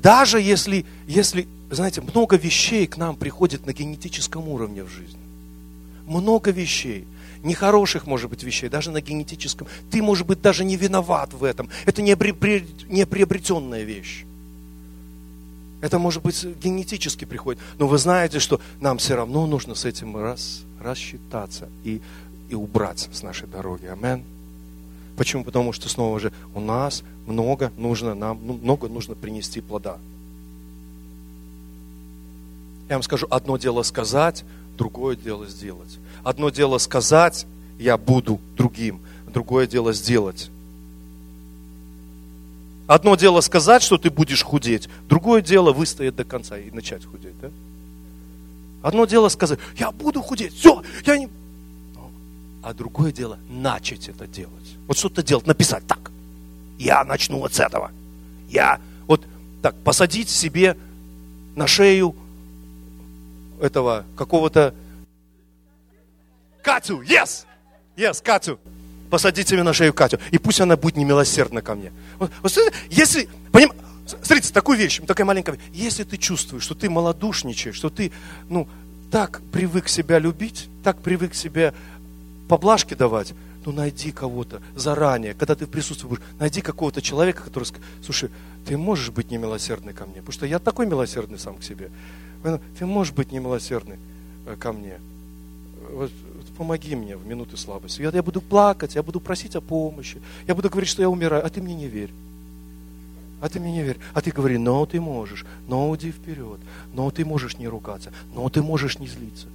[0.07, 5.19] Даже если, если, знаете, много вещей к нам приходит на генетическом уровне в жизни.
[6.07, 7.09] Много вещей
[7.43, 9.67] нехороших, может быть, вещей, даже на генетическом.
[9.91, 11.69] Ты, может быть, даже не виноват в этом.
[11.87, 14.25] Это не приобретенная вещь.
[15.81, 17.61] Это, может быть, генетически приходит.
[17.81, 22.01] Но вы знаете, что нам все равно нужно с этим раз, рассчитаться и,
[22.49, 23.87] и убраться с нашей дороги.
[23.87, 24.23] Амен.
[25.17, 25.45] Почему?
[25.45, 29.99] Потому что снова же у нас много нужно, нам ну, много нужно принести плода.
[32.89, 34.45] Я вам скажу, одно дело сказать,
[34.77, 35.99] другое дело сделать.
[36.23, 37.47] Одно дело сказать,
[37.79, 40.51] я буду другим, другое дело сделать.
[42.87, 47.35] Одно дело сказать, что ты будешь худеть, другое дело выстоять до конца и начать худеть.
[47.41, 47.51] Да?
[48.83, 51.29] Одно дело сказать, я буду худеть, все, я не...
[52.67, 54.75] А другое дело начать это делать.
[54.89, 56.11] Вот что-то делать, написать так.
[56.81, 57.93] Я начну вот с этого.
[58.49, 59.25] Я вот
[59.63, 60.77] так посадить себе
[61.55, 62.17] на шею
[63.63, 64.75] этого какого-то
[66.61, 67.45] Катю, yes,
[67.97, 68.59] yes, Катю.
[69.11, 71.93] Посадите мне на шею Катю, и пусть она будет немилосердна ко мне.
[72.19, 72.53] Вот, вот,
[72.91, 73.71] если, поним,
[74.07, 78.11] смотрите, такую вещь, такая маленькая Если ты чувствуешь, что ты малодушничаешь, что ты,
[78.49, 78.67] ну,
[79.13, 81.73] так привык себя любить, так привык себе
[82.49, 83.35] поблажки давать,
[83.65, 88.31] ну найди кого-то заранее, когда ты присутствуешь, найди какого-то человека, который скажет, слушай,
[88.67, 91.91] ты можешь быть немилосердный ко мне, потому что я такой милосердный сам к себе.
[92.79, 93.99] Ты можешь быть немилосердный
[94.47, 94.99] э, ко мне.
[95.91, 96.11] Вот
[96.57, 98.03] помоги мне в минуты слабости.
[98.03, 101.45] Я, я буду плакать, я буду просить о помощи, я буду говорить, что я умираю,
[101.45, 102.11] а ты мне не верь.
[103.41, 103.99] А ты мне не верь.
[104.15, 106.59] А ты говори, но ты можешь, но иди вперед,
[106.95, 109.49] но ты можешь не ругаться, но ты можешь не злиться.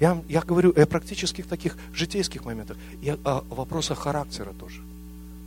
[0.00, 4.80] Я, я говорю о практических таких житейских моментах и о, о вопросах характера тоже.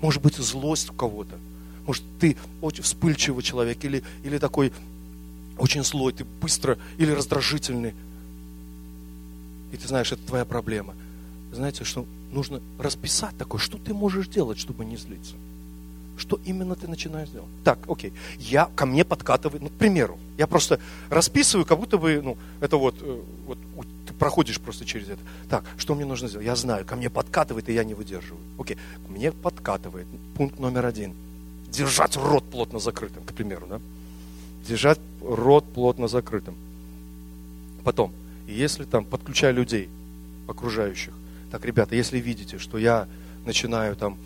[0.01, 1.37] Может быть, злость у кого-то.
[1.85, 4.71] Может, ты очень вспыльчивый человек или, или такой
[5.57, 7.93] очень злой, ты быстро или раздражительный.
[9.71, 10.93] И ты знаешь, это твоя проблема.
[11.51, 15.33] Знаете, что нужно расписать такое, что ты можешь делать, чтобы не злиться.
[16.17, 17.49] Что именно ты начинаешь делать?
[17.63, 20.79] Так, окей, я ко мне подкатываю, ну, к примеру, я просто
[21.09, 23.57] расписываю, как будто бы, ну, это вот, э, вот
[24.19, 25.21] проходишь просто через это.
[25.49, 26.45] Так, что мне нужно сделать?
[26.45, 28.41] Я знаю, ко мне подкатывает, и я не выдерживаю.
[28.57, 30.07] Окей, мне подкатывает.
[30.35, 31.13] Пункт номер один.
[31.71, 33.79] Держать рот плотно закрытым, к примеру, да?
[34.67, 36.55] Держать рот плотно закрытым.
[37.83, 38.11] Потом,
[38.47, 39.89] если там, подключая людей
[40.47, 41.13] окружающих,
[41.51, 43.07] так, ребята, если видите, что я
[43.45, 44.17] начинаю там,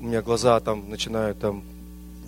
[0.00, 1.62] у меня глаза там начинают там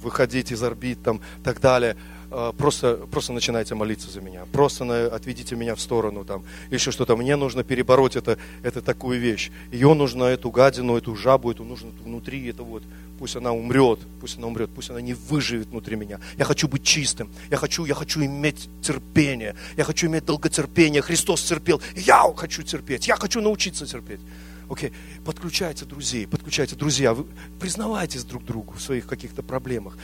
[0.02, 1.96] выходить из орбит, там, так далее,
[2.28, 4.44] просто, просто начинайте молиться за меня.
[4.52, 7.16] Просто на, отведите меня в сторону, там, еще что-то.
[7.16, 9.50] Мне нужно перебороть это, это такую вещь.
[9.72, 12.82] Ее нужно, эту гадину, эту жабу, эту нужно внутри, это вот
[13.18, 16.20] Пусть она умрет, пусть она умрет, пусть она не выживет внутри меня.
[16.36, 21.00] Я хочу быть чистым, я хочу, я хочу иметь терпение, я хочу иметь долготерпение.
[21.00, 24.20] Христос терпел, я хочу терпеть, я хочу научиться терпеть.
[24.68, 24.92] Окей,
[25.24, 27.26] подключайте друзей, подключайте друзья, вы
[27.60, 29.96] признавайтесь друг другу в своих каких-то проблемах.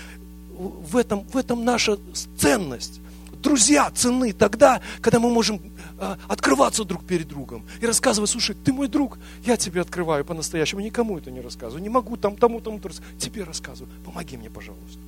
[0.56, 1.98] В этом, в этом наша
[2.36, 3.00] ценность.
[3.42, 5.60] Друзья ценны тогда, когда мы можем
[5.98, 10.80] э, открываться друг перед другом и рассказывать, слушай, ты мой друг, я тебе открываю по-настоящему,
[10.80, 14.98] никому это не рассказываю, не могу там тому, тому, тому, тебе рассказываю, помоги мне, пожалуйста.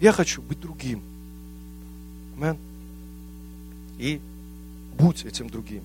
[0.00, 1.02] Я хочу быть другим.
[2.36, 2.58] Амен.
[3.98, 4.20] И
[4.98, 5.82] будь этим другим.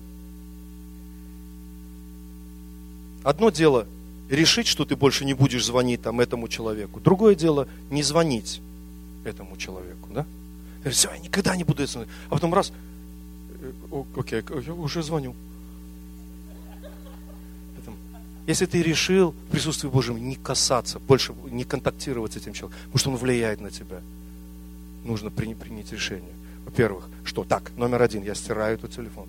[3.24, 3.86] Одно дело
[4.32, 7.00] решить, что ты больше не будешь звонить там этому человеку.
[7.00, 8.60] Другое дело не звонить
[9.24, 10.26] этому человеку, да?
[10.90, 12.10] Все, я никогда не буду это звонить.
[12.28, 12.72] А потом раз,
[13.60, 15.34] э, окей, я уже звоню.
[18.46, 22.98] Если ты решил в присутствии Божьем не касаться, больше не контактировать с этим человеком, потому
[22.98, 24.00] что он влияет на тебя,
[25.04, 26.32] нужно принять решение.
[26.64, 27.44] Во-первых, что?
[27.44, 29.28] Так, номер один, я стираю этот телефон.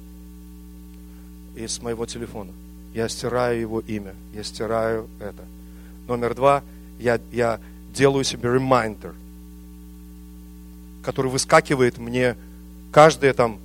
[1.55, 2.51] Из моего телефона.
[2.93, 4.13] Я стираю его имя.
[4.33, 5.43] Я стираю это.
[6.07, 6.63] Номер два,
[6.99, 7.59] я, я
[7.93, 9.13] делаю себе reminder,
[11.03, 12.35] который выскакивает мне
[12.91, 13.59] каждое там...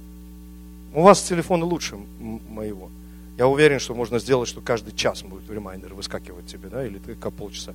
[0.95, 2.91] У вас телефон лучше моего.
[3.37, 7.33] Я уверен, что можно сделать, что каждый час будет reminder выскакивать тебе, да, или как
[7.35, 7.73] полчаса.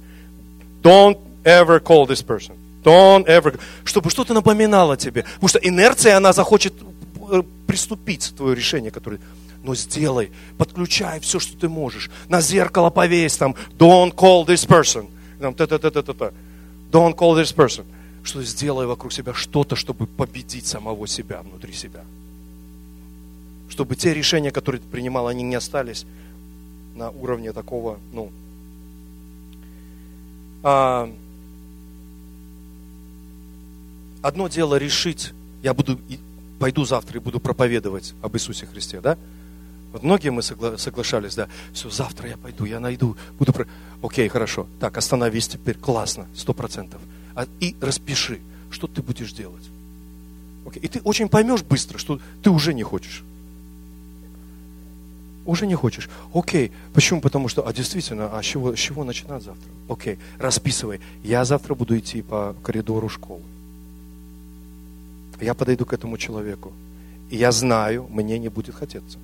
[0.81, 2.55] Don't ever call this person.
[2.83, 5.23] Don't ever, чтобы что-то напоминало тебе.
[5.23, 6.73] Потому что инерция, она захочет
[7.31, 9.19] э, приступить в твое решение, которое...
[9.63, 12.11] Но сделай, подключай все, что ты можешь.
[12.27, 15.07] На зеркало повесь там, don't call this person.
[15.39, 16.31] Там, та -та -та -та -та -та.
[16.91, 17.85] Don't call this person.
[18.23, 22.03] Что сделай вокруг себя что-то, чтобы победить самого себя внутри себя.
[23.69, 26.05] Чтобы те решения, которые ты принимал, они не остались
[26.95, 28.31] на уровне такого, ну,
[30.61, 31.09] а,
[34.21, 35.33] одно дело решить,
[35.63, 35.99] я буду,
[36.59, 39.17] пойду завтра и буду проповедовать об Иисусе Христе, да?
[39.93, 43.53] Вот многие мы согла- соглашались, да, все, завтра я пойду, я найду, буду...
[43.53, 43.67] Про...
[44.01, 46.99] Окей, хорошо, так, остановись теперь, классно, сто процентов.
[47.35, 48.41] А, и распиши,
[48.71, 49.63] что ты будешь делать.
[50.65, 50.83] Окей.
[50.83, 53.23] И ты очень поймешь быстро, что ты уже не хочешь.
[55.45, 56.09] Уже не хочешь.
[56.33, 56.71] Окей.
[56.93, 57.21] Почему?
[57.21, 59.69] Потому что, а действительно, а с чего, с чего начинать завтра?
[59.89, 60.17] Окей.
[60.39, 60.99] Расписывай.
[61.23, 63.41] Я завтра буду идти по коридору школы
[65.43, 66.71] я подойду к этому человеку,
[67.29, 69.17] и я знаю, мне не будет хотеться.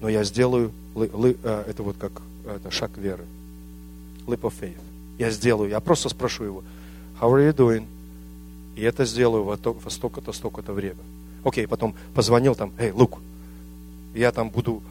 [0.00, 3.24] Но я сделаю, э, это вот как это шаг веры.
[4.26, 4.76] Leap of faith.
[5.18, 6.64] Я сделаю, я просто спрошу его,
[7.20, 7.86] how are you doing?
[8.76, 11.00] И это сделаю во, во столько-то, столько-то время.
[11.44, 13.20] Окей, потом позвонил там, эй, Лук,
[14.14, 14.82] я там буду,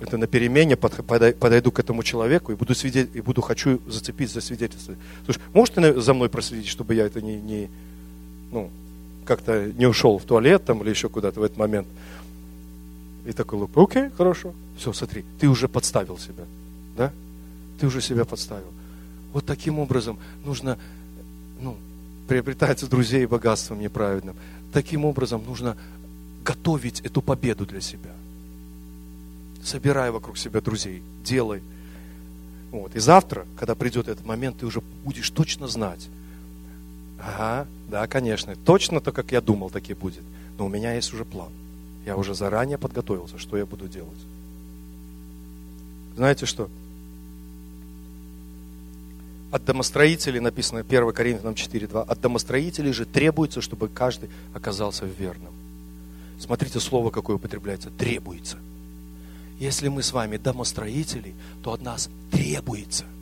[0.00, 4.40] это на перемене подойду к этому человеку и буду свидеть, и буду хочу зацепить за
[4.40, 4.94] свидетельство.
[5.24, 7.68] Слушай, можешь ты за мной проследить, чтобы я это не, не
[8.50, 8.70] ну,
[9.24, 11.86] как-то не ушел в туалет там или еще куда-то в этот момент.
[13.24, 14.54] И такой лук, окей, хорошо.
[14.76, 16.44] Все, смотри, ты уже подставил себя.
[16.96, 17.12] Да?
[17.78, 18.72] Ты уже себя подставил.
[19.32, 20.78] Вот таким образом нужно,
[21.60, 21.76] ну,
[22.28, 24.36] приобретать друзей богатством неправедным.
[24.72, 25.76] Таким образом нужно
[26.44, 28.10] готовить эту победу для себя.
[29.62, 31.62] Собирай вокруг себя друзей, делай.
[32.70, 32.96] Вот.
[32.96, 36.08] И завтра, когда придет этот момент, ты уже будешь точно знать,
[37.22, 38.56] Ага, да, конечно.
[38.56, 40.22] Точно то, как я думал, так и будет.
[40.58, 41.50] Но у меня есть уже план.
[42.06, 44.18] Я уже заранее подготовился, что я буду делать.
[46.16, 46.68] Знаете что?
[49.50, 55.52] От домостроителей, написано 1 Коринфянам 4.2, от домостроителей же требуется, чтобы каждый оказался верным.
[56.38, 57.90] Смотрите, слово какое употребляется.
[57.90, 58.56] Требуется.
[59.58, 63.04] Если мы с вами домостроители, то от нас требуется–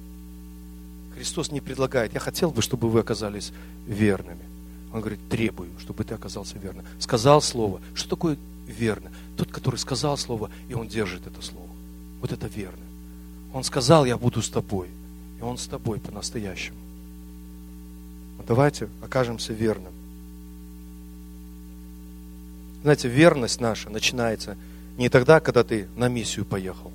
[1.19, 3.53] Христос не предлагает, я хотел бы, чтобы вы оказались
[3.89, 4.45] верными.
[4.93, 6.87] Он говорит, требую, чтобы ты оказался верным.
[7.01, 7.81] Сказал слово.
[7.93, 8.37] Что такое
[8.73, 9.11] верно?
[9.37, 11.69] Тот, который сказал слово, и он держит это слово.
[12.21, 12.85] Вот это верно.
[13.53, 14.89] Он сказал, я буду с тобой.
[15.39, 16.79] И он с тобой по-настоящему.
[18.37, 19.93] Вот давайте окажемся верным.
[22.83, 24.57] Знаете, верность наша начинается
[24.97, 26.93] не тогда, когда ты на миссию поехал,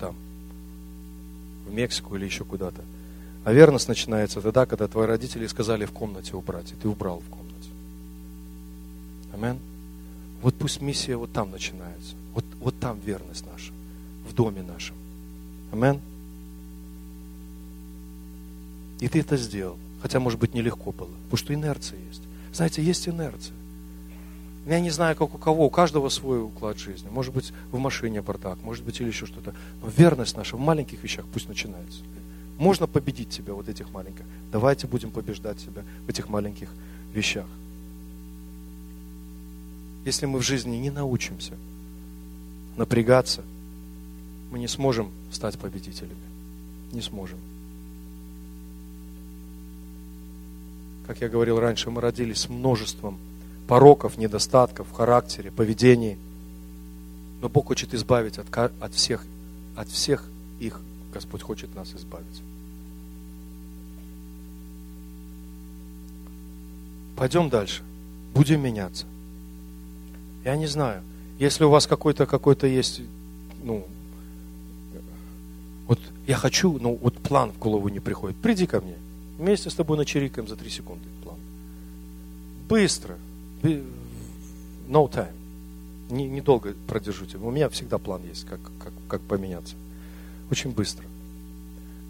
[0.00, 0.16] там,
[1.66, 2.82] в Мексику или еще куда-то.
[3.44, 7.28] А верность начинается тогда, когда твои родители сказали в комнате убрать, и ты убрал в
[7.30, 7.70] комнате.
[9.32, 9.58] Амин.
[10.42, 12.14] Вот пусть миссия вот там начинается.
[12.34, 13.72] Вот, вот там верность наша,
[14.28, 14.94] в доме нашем.
[15.72, 16.00] Амин.
[19.00, 19.78] И ты это сделал.
[20.02, 21.10] Хотя, может быть, нелегко было.
[21.24, 22.22] Потому что инерция есть.
[22.52, 23.54] Знаете, есть инерция.
[24.66, 27.08] Я не знаю, как у кого, у каждого свой уклад жизни.
[27.08, 29.54] Может быть, в машине бардак, может быть, или еще что-то.
[29.80, 32.00] Но верность наша в маленьких вещах пусть начинается.
[32.58, 34.24] Можно победить себя вот этих маленьких.
[34.50, 36.68] Давайте будем побеждать себя в этих маленьких
[37.12, 37.46] вещах.
[40.06, 41.52] Если мы в жизни не научимся
[42.78, 43.42] напрягаться
[44.50, 46.14] мы не сможем стать победителями.
[46.92, 47.38] Не сможем.
[51.06, 53.18] Как я говорил раньше, мы родились с множеством
[53.68, 56.16] пороков, недостатков в характере, поведении.
[57.42, 59.24] Но Бог хочет избавить от, от, всех,
[59.76, 60.28] от всех
[60.60, 60.80] их.
[61.12, 62.42] Господь хочет нас избавить.
[67.16, 67.82] Пойдем дальше.
[68.34, 69.06] Будем меняться.
[70.46, 71.02] Я не знаю.
[71.40, 73.00] Если у вас какой-то какой-то есть,
[73.64, 73.84] ну,
[75.88, 78.36] вот я хочу, но вот план в голову не приходит.
[78.36, 78.94] Приди ко мне.
[79.38, 81.36] Вместе с тобой начерикаем за три секунды план.
[82.68, 83.16] Быстро.
[83.62, 85.32] No time.
[86.10, 87.38] Недолго не продержите.
[87.38, 89.74] У меня всегда план есть, как, как, как поменяться.
[90.48, 91.04] Очень быстро.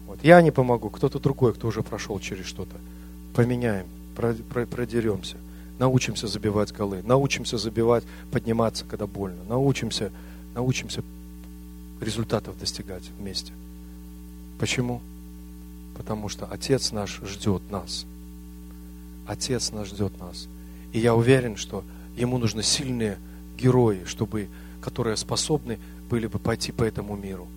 [0.05, 0.19] Вот.
[0.21, 2.75] Я не помогу, кто-то другой, кто уже прошел через что-то.
[3.33, 5.37] Поменяем, продеремся.
[5.79, 9.43] Научимся забивать голы, научимся забивать, подниматься, когда больно.
[9.47, 10.11] Научимся,
[10.55, 11.03] научимся
[12.01, 13.53] результатов достигать вместе.
[14.59, 15.01] Почему?
[15.95, 18.05] Потому что Отец наш ждет нас.
[19.27, 20.47] Отец наш ждет нас.
[20.93, 21.83] И я уверен, что
[22.15, 23.17] ему нужны сильные
[23.57, 24.47] герои, чтобы,
[24.81, 27.47] которые способны были бы пойти по этому миру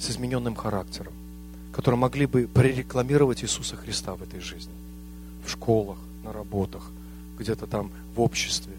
[0.00, 1.12] с измененным характером,
[1.72, 4.72] которые могли бы прорекламировать Иисуса Христа в этой жизни,
[5.44, 6.90] в школах, на работах,
[7.40, 8.74] где-то там в обществе,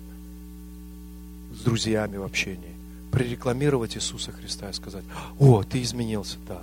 [1.53, 2.75] с друзьями в общении,
[3.11, 5.03] прорекламировать Иисуса Христа и сказать,
[5.39, 6.61] о, ты изменился, да,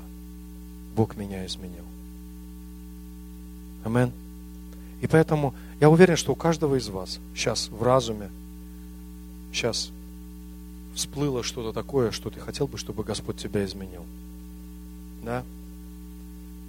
[0.96, 1.84] Бог меня изменил.
[3.84, 4.12] Амен.
[5.00, 8.30] И поэтому я уверен, что у каждого из вас сейчас в разуме,
[9.52, 9.90] сейчас
[10.94, 14.04] всплыло что-то такое, что ты хотел бы, чтобы Господь тебя изменил.
[15.22, 15.44] Да?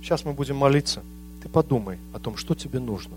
[0.01, 1.01] Сейчас мы будем молиться.
[1.41, 3.15] Ты подумай о том, что тебе нужно.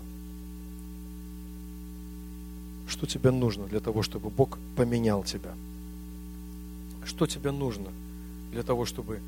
[2.87, 5.53] Что тебе нужно для того, чтобы Бог поменял тебя.
[7.05, 7.89] Что тебе нужно
[8.51, 9.19] для того, чтобы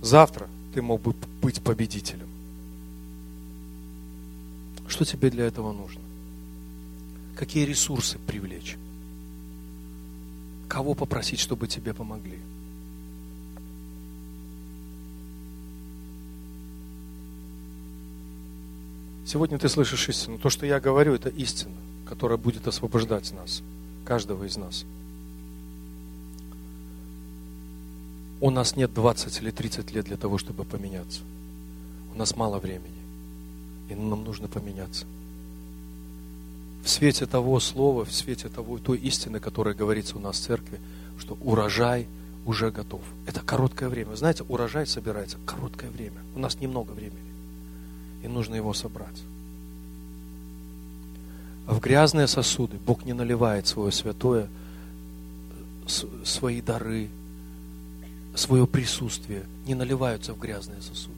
[0.00, 2.28] завтра ты мог бы быть победителем.
[4.88, 6.02] Что тебе для этого нужно?
[7.36, 8.76] Какие ресурсы привлечь?
[10.68, 12.38] Кого попросить, чтобы тебе помогли?
[19.24, 20.38] Сегодня ты слышишь истину.
[20.38, 21.74] То, что я говорю, это истина,
[22.06, 23.62] которая будет освобождать нас,
[24.04, 24.84] каждого из нас.
[28.40, 31.20] У нас нет 20 или 30 лет для того, чтобы поменяться.
[32.14, 33.02] У нас мало времени
[33.92, 35.04] и нам нужно поменяться.
[36.82, 40.80] В свете того слова, в свете того, той истины, которая говорится у нас в церкви,
[41.18, 42.08] что урожай
[42.44, 43.02] уже готов.
[43.26, 44.16] Это короткое время.
[44.16, 46.20] Знаете, урожай собирается короткое время.
[46.34, 47.20] У нас немного времени.
[48.24, 49.22] И нужно его собрать.
[51.66, 54.48] В грязные сосуды Бог не наливает свое святое,
[56.24, 57.08] свои дары,
[58.34, 61.14] свое присутствие не наливаются в грязные сосуды.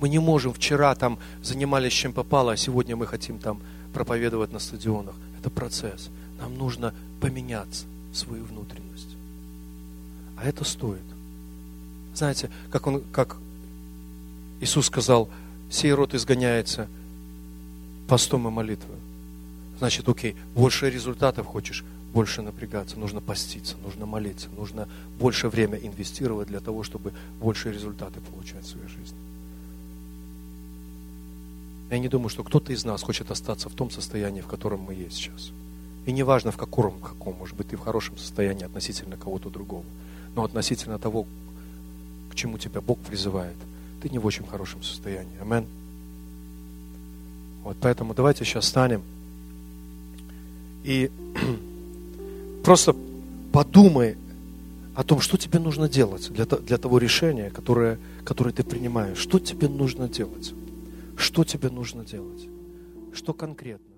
[0.00, 3.60] Мы не можем, вчера там занимались чем попало, а сегодня мы хотим там
[3.92, 5.14] проповедовать на стадионах.
[5.38, 6.08] Это процесс.
[6.40, 9.16] Нам нужно поменяться свою внутренность.
[10.36, 11.02] А это стоит.
[12.14, 13.36] Знаете, как, он, как
[14.60, 15.28] Иисус сказал,
[15.70, 16.88] сей род изгоняется
[18.08, 18.93] постом и молитвой.
[19.84, 26.48] Значит, окей, больше результатов хочешь, больше напрягаться, нужно поститься, нужно молиться, нужно больше время инвестировать
[26.48, 29.18] для того, чтобы больше результаты получать в своей жизни.
[31.90, 34.94] Я не думаю, что кто-то из нас хочет остаться в том состоянии, в котором мы
[34.94, 35.50] есть сейчас.
[36.06, 39.84] И не важно в каком, каком, может быть, ты в хорошем состоянии относительно кого-то другого,
[40.34, 41.26] но относительно того,
[42.30, 43.56] к чему тебя Бог призывает,
[44.00, 45.38] ты не в очень хорошем состоянии.
[45.42, 45.66] Амен.
[47.64, 49.02] Вот поэтому давайте сейчас станем
[50.84, 51.10] и
[52.64, 52.94] просто
[53.52, 54.16] подумай
[54.94, 59.18] о том, что тебе нужно делать для, для того решения, которое, которое ты принимаешь.
[59.18, 60.54] Что тебе нужно делать?
[61.16, 62.46] Что тебе нужно делать?
[63.12, 63.93] Что конкретно?